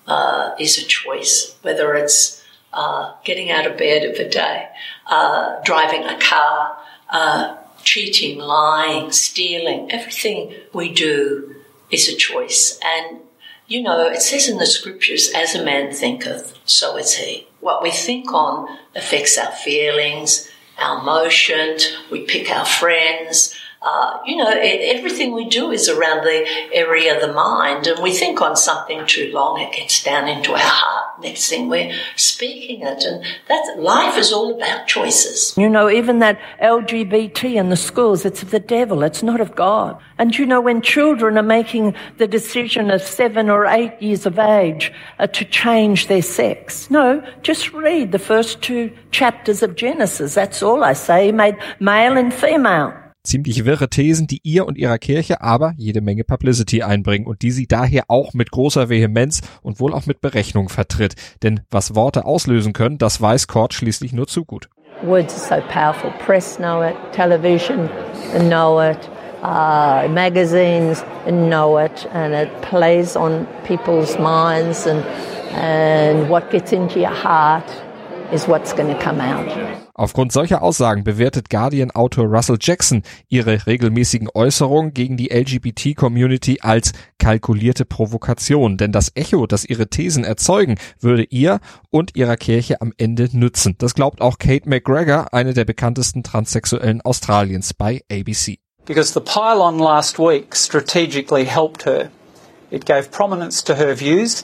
uh, 0.05 0.51
is 0.59 0.77
a 0.77 0.85
choice, 0.85 1.57
whether 1.63 1.95
it's 1.95 2.43
uh, 2.71 3.13
getting 3.23 3.49
out 3.49 3.65
of 3.65 3.77
bed 3.77 4.03
of 4.03 4.19
a 4.19 4.29
day, 4.29 4.67
uh, 5.07 5.59
driving 5.63 6.03
a 6.03 6.19
car 6.19 6.77
uh, 7.09 7.57
cheating, 7.83 8.39
lying, 8.39 9.11
stealing, 9.11 9.91
everything 9.91 10.53
we 10.73 10.91
do 10.91 11.55
is 11.91 12.09
a 12.09 12.15
choice. 12.15 12.79
And, 12.83 13.19
you 13.67 13.81
know, 13.81 14.07
it 14.07 14.21
says 14.21 14.49
in 14.49 14.57
the 14.57 14.65
scriptures, 14.65 15.31
as 15.35 15.55
a 15.55 15.63
man 15.63 15.93
thinketh, 15.93 16.57
so 16.65 16.97
is 16.97 17.15
he. 17.15 17.47
What 17.59 17.83
we 17.83 17.91
think 17.91 18.33
on 18.33 18.77
affects 18.95 19.37
our 19.37 19.51
feelings, 19.51 20.49
our 20.77 21.01
emotions, 21.01 21.95
we 22.11 22.21
pick 22.21 22.49
our 22.49 22.65
friends. 22.65 23.55
Uh, 23.83 24.17
you 24.25 24.37
know, 24.37 24.49
everything 24.49 25.33
we 25.33 25.49
do 25.49 25.71
is 25.71 25.89
around 25.89 26.23
the 26.23 26.47
area 26.71 27.13
of 27.13 27.21
the 27.21 27.33
mind, 27.33 27.85
and 27.85 28.01
we 28.01 28.11
think 28.11 28.41
on 28.41 28.55
something 28.55 29.05
too 29.05 29.29
long, 29.33 29.59
it 29.59 29.73
gets 29.73 30.01
down 30.01 30.29
into 30.29 30.53
our 30.53 30.59
heart. 30.59 31.21
Next 31.21 31.49
thing 31.49 31.67
we're 31.67 31.93
speaking 32.15 32.81
it, 32.81 33.03
and 33.03 33.23
that 33.49 33.75
life 33.77 34.17
is 34.17 34.31
all 34.31 34.55
about 34.55 34.87
choices. 34.87 35.53
You 35.57 35.69
know, 35.69 35.89
even 35.89 36.19
that 36.19 36.39
LGBT 36.61 37.55
in 37.55 37.69
the 37.69 37.75
schools, 37.75 38.23
it's 38.25 38.41
of 38.41 38.51
the 38.51 38.59
devil, 38.59 39.03
it's 39.03 39.21
not 39.21 39.41
of 39.41 39.53
God. 39.53 40.01
And 40.17 40.37
you 40.37 40.45
know, 40.45 40.61
when 40.61 40.81
children 40.81 41.37
are 41.37 41.43
making 41.43 41.93
the 42.17 42.27
decision 42.27 42.89
at 42.89 43.01
seven 43.01 43.49
or 43.49 43.65
eight 43.65 44.01
years 44.01 44.25
of 44.25 44.39
age 44.39 44.93
uh, 45.19 45.27
to 45.27 45.43
change 45.45 46.07
their 46.07 46.21
sex, 46.21 46.89
no, 46.89 47.21
just 47.41 47.73
read 47.73 48.13
the 48.13 48.19
first 48.19 48.61
two 48.61 48.95
chapters 49.11 49.61
of 49.61 49.75
Genesis. 49.75 50.35
That's 50.35 50.63
all 50.63 50.83
I 50.85 50.93
say. 50.93 51.25
He 51.25 51.31
made 51.33 51.57
male 51.79 52.17
and 52.17 52.33
female. 52.33 53.02
Ziemlich 53.23 53.65
wirre 53.65 53.89
Thesen, 53.89 54.27
die 54.27 54.41
ihr 54.43 54.67
und 54.67 54.77
ihrer 54.77 54.97
Kirche 54.97 55.41
aber 55.41 55.73
jede 55.77 56.01
Menge 56.01 56.23
Publicity 56.23 56.83
einbringen 56.83 57.25
und 57.25 57.41
die 57.41 57.51
sie 57.51 57.67
daher 57.67 58.05
auch 58.09 58.33
mit 58.33 58.51
großer 58.51 58.89
Vehemenz 58.89 59.41
und 59.61 59.79
wohl 59.79 59.93
auch 59.93 60.05
mit 60.05 60.21
Berechnung 60.21 60.69
vertritt. 60.69 61.15
Denn 61.41 61.61
was 61.71 61.95
Worte 61.95 62.25
auslösen 62.25 62.73
können, 62.73 62.97
das 62.97 63.21
weiß 63.21 63.47
Kort 63.47 63.73
schließlich 63.73 64.13
nur 64.13 64.27
zu 64.27 64.45
gut. 64.45 64.69
Words 65.03 65.51
are 65.51 65.61
so 65.61 65.67
powerful. 65.67 66.11
Press 66.25 66.57
know 66.57 66.81
it, 66.81 66.95
television 67.11 67.89
know 68.39 68.79
it, 68.79 69.09
uh, 69.41 70.07
magazines 70.07 71.03
know 71.25 71.77
it, 71.77 72.07
and 72.13 72.33
it 72.33 72.49
plays 72.61 73.17
on 73.17 73.45
people's 73.67 74.17
minds 74.17 74.87
and, 74.87 75.03
and 75.55 76.29
what 76.29 76.49
gets 76.51 76.71
into 76.71 76.99
your 76.99 77.11
heart 77.11 77.65
is 78.33 78.47
what's 78.47 78.75
going 78.75 78.89
to 78.89 78.97
come 78.97 79.21
out. 79.21 79.47
Aufgrund 79.95 80.31
solcher 80.31 80.63
Aussagen 80.63 81.03
bewertet 81.03 81.51
Guardian-Autor 81.51 82.25
Russell 82.25 82.57
Jackson 82.59 83.03
ihre 83.29 83.67
regelmäßigen 83.67 84.27
Äußerungen 84.33 84.93
gegen 84.93 85.17
die 85.17 85.29
LGBT-Community 85.29 86.59
als 86.61 86.93
kalkulierte 87.19 87.85
Provokation, 87.85 88.77
denn 88.77 88.91
das 88.91 89.11
Echo, 89.13 89.45
das 89.45 89.65
ihre 89.65 89.87
Thesen 89.87 90.23
erzeugen, 90.23 90.79
würde 90.99 91.23
ihr 91.29 91.59
und 91.91 92.15
ihrer 92.15 92.37
Kirche 92.37 92.81
am 92.81 92.91
Ende 92.97 93.29
nützen. 93.31 93.75
Das 93.77 93.93
glaubt 93.93 94.19
auch 94.19 94.39
Kate 94.39 94.67
McGregor, 94.67 95.31
eine 95.31 95.53
der 95.53 95.65
bekanntesten 95.65 96.23
Transsexuellen 96.23 97.01
Australiens 97.01 97.75
bei 97.75 98.01
ABC. 98.11 98.57
Because 98.85 99.13
the 99.13 99.21
pylon 99.21 99.77
last 99.77 100.17
week 100.17 100.55
strategically 100.55 101.45
helped 101.45 101.85
her. 101.85 102.09
It 102.71 102.87
gave 102.87 103.11
prominence 103.11 103.63
to 103.63 103.75
her 103.75 103.95
views 103.95 104.43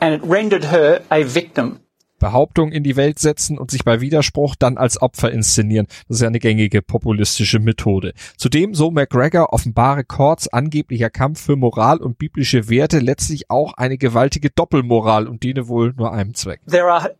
and 0.00 0.14
it 0.14 0.28
rendered 0.28 0.64
her 0.64 1.02
a 1.10 1.22
victim. 1.22 1.80
Behauptungen 2.18 2.72
in 2.72 2.82
die 2.82 2.96
Welt 2.96 3.18
setzen 3.18 3.58
und 3.58 3.70
sich 3.70 3.84
bei 3.84 4.00
Widerspruch 4.00 4.54
dann 4.56 4.78
als 4.78 5.00
Opfer 5.00 5.30
inszenieren. 5.30 5.86
Das 6.08 6.16
ist 6.16 6.22
ja 6.22 6.28
eine 6.28 6.38
gängige 6.38 6.82
populistische 6.82 7.58
Methode. 7.58 8.12
Zudem, 8.36 8.74
so 8.74 8.90
McGregor, 8.90 9.52
offenbare 9.52 10.04
Courts 10.04 10.48
angeblicher 10.48 11.10
Kampf 11.10 11.40
für 11.40 11.56
Moral 11.56 11.98
und 11.98 12.18
biblische 12.18 12.68
Werte 12.68 12.98
letztlich 12.98 13.50
auch 13.50 13.74
eine 13.74 13.98
gewaltige 13.98 14.50
Doppelmoral 14.50 15.26
und 15.26 15.42
diene 15.42 15.68
wohl 15.68 15.92
nur 15.96 16.12
einem 16.12 16.34
Zweck. 16.34 16.60
There 16.66 16.90
are 16.90 17.14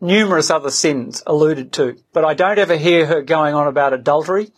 numerous 0.00 0.50
other 0.50 0.70
sins 0.70 1.22
alluded 1.26 1.72
to. 1.72 1.94
But 2.12 2.24
I 2.24 2.34
don't 2.34 2.58
ever 2.58 2.76
hear 2.76 3.06
her 3.06 3.22
going 3.22 3.54
on 3.54 3.66
about 3.66 3.92
adultery. 3.92 4.50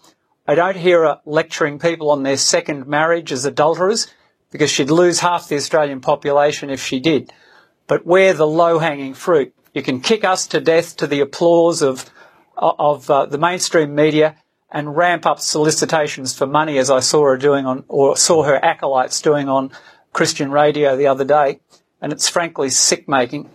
I 0.46 0.54
don't 0.54 0.76
hear 0.76 1.02
her 1.02 1.20
lecturing 1.24 1.78
people 1.78 2.10
on 2.10 2.22
their 2.24 2.36
second 2.36 2.86
marriage 2.86 3.32
as 3.32 3.44
adulterers 3.44 4.08
because 4.50 4.70
she'd 4.70 4.90
lose 4.90 5.20
half 5.20 5.48
the 5.48 5.56
Australian 5.56 6.00
population 6.00 6.70
if 6.70 6.82
she 6.82 7.00
did. 7.00 7.32
But 7.86 8.06
we're 8.06 8.34
the 8.34 8.46
low-hanging 8.46 9.14
fruit. 9.14 9.54
You 9.72 9.82
can 9.82 10.00
kick 10.00 10.24
us 10.24 10.46
to 10.48 10.60
death 10.60 10.96
to 10.98 11.06
the 11.06 11.20
applause 11.20 11.82
of 11.82 12.10
of 12.56 13.10
uh, 13.10 13.26
the 13.26 13.38
mainstream 13.38 13.94
media 13.94 14.36
and 14.70 14.96
ramp 14.96 15.24
up 15.26 15.40
solicitations 15.40 16.36
for 16.36 16.46
money 16.46 16.78
as 16.78 16.90
I 16.90 17.00
saw 17.00 17.24
her 17.24 17.36
doing 17.36 17.66
on 17.66 17.84
or 17.88 18.16
saw 18.16 18.42
her 18.42 18.62
acolytes 18.62 19.20
doing 19.20 19.48
on 19.48 19.70
Christian 20.12 20.50
radio 20.50 20.96
the 20.96 21.06
other 21.06 21.24
day. 21.24 21.60
And 22.00 22.12
it's 22.12 22.28
frankly 22.28 22.70
sick 22.70 23.08
making. 23.08 23.50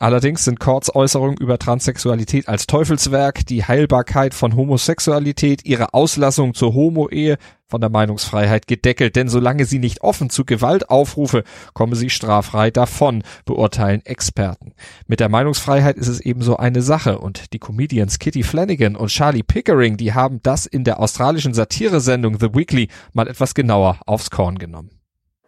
Allerdings 0.00 0.44
sind 0.44 0.60
Courts 0.60 0.94
Äußerungen 0.94 1.36
über 1.38 1.58
Transsexualität 1.58 2.46
als 2.46 2.68
Teufelswerk, 2.68 3.44
die 3.46 3.64
Heilbarkeit 3.64 4.32
von 4.32 4.54
Homosexualität, 4.54 5.64
ihre 5.64 5.92
Auslassung 5.92 6.54
zur 6.54 6.72
Homo-Ehe 6.72 7.36
von 7.66 7.80
der 7.80 7.90
Meinungsfreiheit 7.90 8.68
gedeckelt, 8.68 9.16
denn 9.16 9.28
solange 9.28 9.64
sie 9.64 9.80
nicht 9.80 10.02
offen 10.02 10.30
zu 10.30 10.44
Gewalt 10.44 10.88
aufrufe, 10.88 11.42
komme 11.74 11.96
sie 11.96 12.10
straffrei 12.10 12.70
davon, 12.70 13.24
beurteilen 13.44 14.06
Experten. 14.06 14.72
Mit 15.08 15.18
der 15.18 15.28
Meinungsfreiheit 15.28 15.96
ist 15.96 16.08
es 16.08 16.20
ebenso 16.20 16.56
eine 16.56 16.80
Sache 16.80 17.18
und 17.18 17.52
die 17.52 17.58
Comedians 17.58 18.20
Kitty 18.20 18.44
Flanagan 18.44 18.94
und 18.94 19.08
Charlie 19.08 19.42
Pickering, 19.42 19.96
die 19.96 20.14
haben 20.14 20.38
das 20.44 20.66
in 20.66 20.84
der 20.84 21.00
australischen 21.00 21.54
Satiresendung 21.54 22.38
The 22.38 22.54
Weekly 22.54 22.86
mal 23.14 23.26
etwas 23.26 23.52
genauer 23.52 23.98
aufs 24.06 24.30
Korn 24.30 24.58
genommen. 24.58 24.97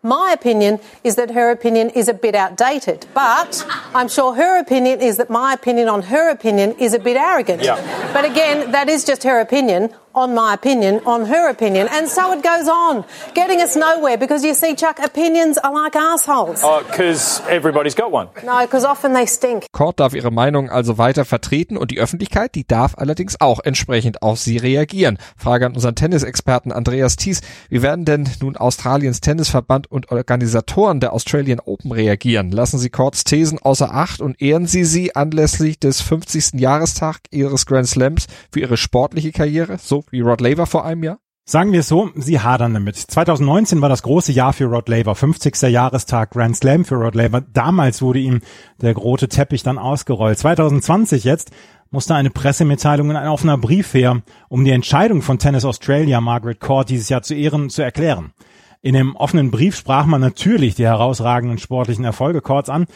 My 0.02 0.32
opinion 0.32 0.80
is 1.04 1.16
that 1.16 1.32
her 1.32 1.50
opinion 1.50 1.90
is 1.90 2.08
a 2.08 2.14
bit 2.14 2.34
outdated, 2.34 3.04
but 3.12 3.66
I'm 3.94 4.08
sure 4.08 4.32
her 4.32 4.58
opinion 4.58 5.02
is 5.02 5.18
that 5.18 5.28
my 5.28 5.52
opinion 5.52 5.90
on 5.90 6.00
her 6.04 6.30
opinion 6.30 6.72
is 6.78 6.94
a 6.94 6.98
bit 6.98 7.18
arrogant. 7.18 7.62
Yeah. 7.62 7.76
But 8.14 8.24
again, 8.24 8.72
that 8.72 8.88
is 8.88 9.04
just 9.04 9.24
her 9.24 9.40
opinion 9.40 9.94
on 10.14 10.34
my 10.34 10.54
opinion 10.54 11.00
on 11.06 11.26
her 11.26 11.50
opinion, 11.50 11.88
and 11.88 12.08
so 12.08 12.32
it 12.32 12.42
goes 12.42 12.68
on, 12.68 13.04
getting 13.34 13.60
us 13.60 13.76
nowhere 13.76 14.16
because 14.16 14.44
you 14.44 14.54
see, 14.54 14.74
Chuck, 14.74 14.98
opinions 14.98 15.58
are 15.58 15.72
like 15.72 15.96
assholes. 15.96 16.60
Oh, 16.64 16.82
because 16.86 17.40
everybody's 17.48 17.94
got 17.94 18.12
one. 18.12 18.28
No, 18.44 18.60
because 18.62 18.84
often 18.84 19.14
they 19.14 19.26
stink. 19.26 19.66
Court 19.72 20.00
darf 20.00 20.14
ihre 20.14 20.30
Meinung 20.30 20.70
also 20.70 20.98
weiter 20.98 21.24
vertreten 21.24 21.76
und 21.76 21.90
die 21.90 21.98
Öffentlichkeit, 21.98 22.54
die 22.54 22.66
darf 22.66 22.96
allerdings 22.96 23.40
auch 23.40 23.60
entsprechend 23.60 24.22
auf 24.22 24.38
sie 24.38 24.56
reagieren. 24.56 25.18
Frage 25.36 25.66
an 25.66 25.74
unseren 25.74 25.94
Tennisexperten 25.94 26.72
Andreas 26.72 27.16
Thies. 27.16 27.40
Wie 27.68 27.82
werden 27.82 28.04
denn 28.04 28.28
nun 28.40 28.56
Australiens 28.56 29.20
Tennisverband 29.20 29.90
und 29.90 30.10
Organisatoren 30.10 31.00
der 31.00 31.12
Australian 31.12 31.60
Open 31.60 31.92
reagieren? 31.92 32.50
Lassen 32.50 32.78
Sie 32.78 32.90
Courts 32.90 33.24
Thesen 33.24 33.58
außer 33.60 33.94
Acht 33.94 34.20
und 34.20 34.40
ehren 34.40 34.66
Sie 34.66 34.84
sie 34.84 35.14
anlässlich 35.14 35.78
des 35.78 36.00
50. 36.00 36.60
Jahrestag 36.60 37.18
ihres 37.30 37.66
Grand 37.66 37.86
Slams 37.86 38.26
für 38.52 38.60
ihre 38.60 38.76
sportliche 38.76 39.32
Karriere? 39.32 39.78
So 39.78 39.99
wie 40.10 40.20
Rod 40.20 40.40
Laver 40.40 40.66
vor 40.66 40.84
einem 40.84 41.02
Jahr? 41.02 41.18
Sagen 41.44 41.72
wir 41.72 41.80
es 41.80 41.88
so, 41.88 42.10
sie 42.14 42.38
hadern 42.38 42.74
damit. 42.74 42.96
2019 42.96 43.80
war 43.80 43.88
das 43.88 44.02
große 44.02 44.30
Jahr 44.30 44.52
für 44.52 44.66
Rod 44.66 44.88
Laver, 44.88 45.14
50. 45.14 45.62
Jahrestag 45.62 46.30
Grand 46.30 46.56
Slam 46.56 46.84
für 46.84 46.94
Rod 46.94 47.14
Laver. 47.14 47.40
Damals 47.40 48.02
wurde 48.02 48.20
ihm 48.20 48.40
der 48.80 48.94
rote 48.94 49.28
Teppich 49.28 49.64
dann 49.64 49.78
ausgerollt. 49.78 50.38
2020 50.38 51.24
jetzt 51.24 51.50
musste 51.90 52.14
eine 52.14 52.30
Pressemitteilung 52.30 53.10
in 53.10 53.16
ein 53.16 53.28
offener 53.28 53.58
Brief 53.58 53.94
her, 53.94 54.22
um 54.48 54.64
die 54.64 54.70
Entscheidung 54.70 55.22
von 55.22 55.40
Tennis 55.40 55.64
Australia 55.64 56.20
Margaret 56.20 56.60
Court 56.60 56.88
dieses 56.88 57.08
Jahr 57.08 57.22
zu 57.22 57.34
ehren, 57.34 57.68
zu 57.68 57.82
erklären. 57.82 58.32
In 58.82 58.94
dem 58.94 59.16
offenen 59.16 59.50
Brief 59.50 59.76
sprach 59.76 60.06
man 60.06 60.20
natürlich 60.20 60.74
die 60.74 60.86
herausragenden 60.86 61.58
sportlichen 61.58 62.04
Erfolge 62.04 62.40
Courts 62.40 62.70
an, 62.70 62.86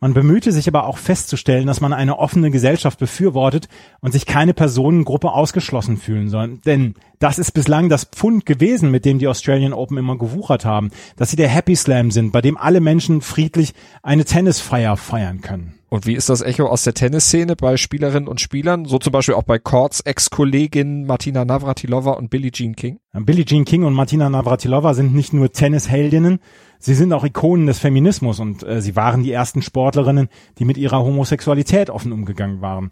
man 0.00 0.14
bemühte 0.14 0.52
sich 0.52 0.68
aber 0.68 0.86
auch 0.86 0.98
festzustellen, 0.98 1.66
dass 1.66 1.80
man 1.80 1.92
eine 1.92 2.18
offene 2.18 2.50
Gesellschaft 2.50 2.98
befürwortet 2.98 3.68
und 4.00 4.12
sich 4.12 4.26
keine 4.26 4.54
Personengruppe 4.54 5.32
ausgeschlossen 5.32 5.96
fühlen 5.96 6.28
soll. 6.28 6.58
Denn 6.66 6.94
das 7.18 7.38
ist 7.38 7.52
bislang 7.52 7.88
das 7.88 8.04
Pfund 8.04 8.44
gewesen, 8.44 8.90
mit 8.90 9.04
dem 9.04 9.18
die 9.18 9.28
Australian 9.28 9.72
Open 9.72 9.96
immer 9.96 10.18
gewuchert 10.18 10.64
haben, 10.64 10.90
dass 11.16 11.30
sie 11.30 11.36
der 11.36 11.48
Happy 11.48 11.74
Slam 11.74 12.10
sind, 12.10 12.32
bei 12.32 12.40
dem 12.40 12.56
alle 12.56 12.80
Menschen 12.80 13.20
friedlich 13.20 13.72
eine 14.02 14.24
Tennisfeier 14.24 14.96
feiern 14.96 15.40
können. 15.40 15.74
Und 15.94 16.06
wie 16.06 16.14
ist 16.14 16.28
das 16.28 16.40
Echo 16.40 16.66
aus 16.66 16.82
der 16.82 16.94
Tennisszene 16.94 17.54
bei 17.54 17.76
Spielerinnen 17.76 18.28
und 18.28 18.40
Spielern? 18.40 18.84
So 18.84 18.98
zum 18.98 19.12
Beispiel 19.12 19.36
auch 19.36 19.44
bei 19.44 19.60
Courts 19.60 20.00
Ex-Kolleginnen 20.00 21.06
Martina 21.06 21.44
Navratilova 21.44 22.14
und 22.14 22.30
Billie 22.30 22.50
Jean 22.50 22.74
King? 22.74 22.98
Billie 23.12 23.44
Jean 23.44 23.64
King 23.64 23.84
und 23.84 23.94
Martina 23.94 24.28
Navratilova 24.28 24.92
sind 24.94 25.14
nicht 25.14 25.32
nur 25.32 25.52
Tennisheldinnen, 25.52 26.40
sie 26.84 26.94
sind 26.94 27.12
auch 27.12 27.24
Ikonen 27.24 27.66
des 27.66 27.78
Feminismus 27.78 28.40
und 28.40 28.62
äh, 28.62 28.82
sie 28.82 28.94
waren 28.94 29.22
die 29.22 29.32
ersten 29.32 29.62
Sportlerinnen, 29.62 30.28
die 30.58 30.64
mit 30.64 30.76
ihrer 30.76 31.02
Homosexualität 31.02 31.88
offen 31.88 32.12
umgegangen 32.12 32.60
waren. 32.60 32.90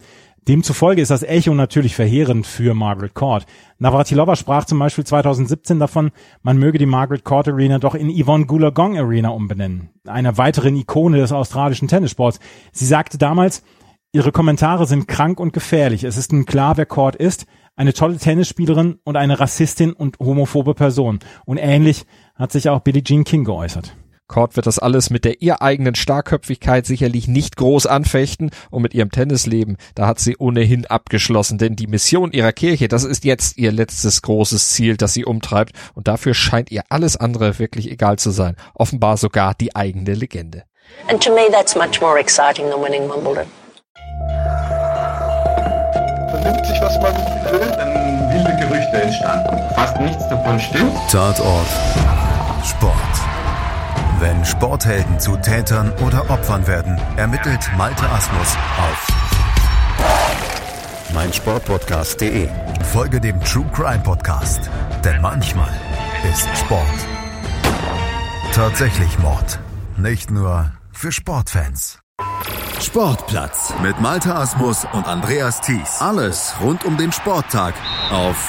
Demzufolge 0.48 1.02
ist 1.02 1.10
das 1.10 1.22
Echo 1.22 1.54
natürlich 1.54 1.94
verheerend 1.94 2.46
für 2.46 2.74
Margaret 2.74 3.14
Court. 3.14 3.46
Navratilova 3.78 4.34
sprach 4.34 4.64
zum 4.64 4.78
Beispiel 4.78 5.04
2017 5.04 5.78
davon, 5.78 6.10
man 6.42 6.58
möge 6.58 6.78
die 6.78 6.86
Margaret 6.86 7.22
Court 7.22 7.46
Arena 7.46 7.78
doch 7.78 7.94
in 7.94 8.10
Yvonne 8.10 8.46
Goolagong 8.46 8.98
Arena 8.98 9.28
umbenennen, 9.28 9.90
einer 10.04 10.38
weiteren 10.38 10.74
Ikone 10.74 11.18
des 11.18 11.30
australischen 11.30 11.86
Tennissports. 11.86 12.40
Sie 12.72 12.86
sagte 12.86 13.18
damals, 13.18 13.62
ihre 14.12 14.32
Kommentare 14.32 14.86
sind 14.86 15.06
krank 15.06 15.38
und 15.38 15.52
gefährlich. 15.52 16.02
Es 16.02 16.16
ist 16.16 16.32
nun 16.32 16.44
klar, 16.44 16.76
wer 16.76 16.86
Court 16.86 17.14
ist, 17.14 17.46
eine 17.76 17.92
tolle 17.92 18.16
Tennisspielerin 18.16 18.98
und 19.04 19.16
eine 19.16 19.38
Rassistin 19.38 19.92
und 19.92 20.18
homophobe 20.18 20.74
Person. 20.74 21.20
Und 21.44 21.58
ähnlich 21.58 22.04
hat 22.34 22.52
sich 22.52 22.68
auch 22.68 22.80
Billie 22.80 23.02
Jean 23.02 23.24
King 23.24 23.44
geäußert. 23.44 23.94
Court 24.32 24.56
wird 24.56 24.66
das 24.66 24.78
alles 24.78 25.10
mit 25.10 25.26
der 25.26 25.42
ihr 25.42 25.60
eigenen 25.60 25.94
Starkköpfigkeit 25.94 26.86
sicherlich 26.86 27.28
nicht 27.28 27.56
groß 27.56 27.86
anfechten 27.86 28.50
und 28.70 28.80
mit 28.80 28.94
ihrem 28.94 29.10
Tennisleben, 29.10 29.76
da 29.94 30.06
hat 30.06 30.20
sie 30.20 30.38
ohnehin 30.38 30.86
abgeschlossen, 30.86 31.58
denn 31.58 31.76
die 31.76 31.86
Mission 31.86 32.32
ihrer 32.32 32.52
Kirche, 32.52 32.88
das 32.88 33.04
ist 33.04 33.26
jetzt 33.26 33.58
ihr 33.58 33.72
letztes 33.72 34.22
großes 34.22 34.70
Ziel, 34.70 34.96
das 34.96 35.12
sie 35.12 35.26
umtreibt 35.26 35.72
und 35.94 36.08
dafür 36.08 36.32
scheint 36.32 36.70
ihr 36.70 36.82
alles 36.88 37.18
andere 37.18 37.58
wirklich 37.58 37.90
egal 37.90 38.18
zu 38.18 38.30
sein, 38.30 38.56
offenbar 38.74 39.18
sogar 39.18 39.54
die 39.54 39.76
eigene 39.76 40.14
Legende. 40.14 40.64
And 41.08 41.22
to 41.22 41.34
me 41.34 41.50
that's 41.50 41.76
much 41.76 42.00
more 42.00 42.18
exciting 42.18 42.70
than 42.70 42.82
winning 42.82 43.08
Wimbledon. 43.08 43.46
Vernimmt 46.30 46.66
sich, 46.66 46.80
was 46.80 46.98
man 47.02 47.14
will, 47.52 47.91
Gerüchte 48.92 49.02
entstanden. 49.02 49.74
Fast 49.74 50.00
nichts 50.00 50.28
davon 50.28 50.60
stimmt. 50.60 50.96
Tatort. 51.10 51.66
Sport. 52.64 52.94
Wenn 54.20 54.44
Sporthelden 54.44 55.18
zu 55.18 55.36
Tätern 55.36 55.92
oder 56.06 56.30
Opfern 56.30 56.66
werden, 56.66 57.00
ermittelt 57.16 57.68
Malte 57.76 58.08
Asmus 58.08 58.56
auf 58.78 59.08
meinsportpodcast.de. 61.14 62.48
Folge 62.92 63.20
dem 63.20 63.40
True 63.42 63.66
Crime 63.74 64.00
Podcast, 64.00 64.70
denn 65.04 65.20
manchmal 65.20 65.70
ist 66.30 66.48
Sport 66.56 66.86
tatsächlich 68.52 69.18
Mord. 69.18 69.58
Nicht 69.96 70.30
nur 70.30 70.72
für 70.92 71.10
Sportfans. 71.12 71.98
Sportplatz 72.80 73.72
mit 73.82 74.00
Malte 74.00 74.34
Asmus 74.34 74.86
und 74.92 75.06
Andreas 75.06 75.60
Thies. 75.60 76.00
Alles 76.00 76.54
rund 76.60 76.84
um 76.84 76.96
den 76.96 77.12
Sporttag 77.12 77.74
auf 78.10 78.48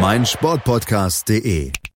meinsportpodcast.de. 0.00 1.81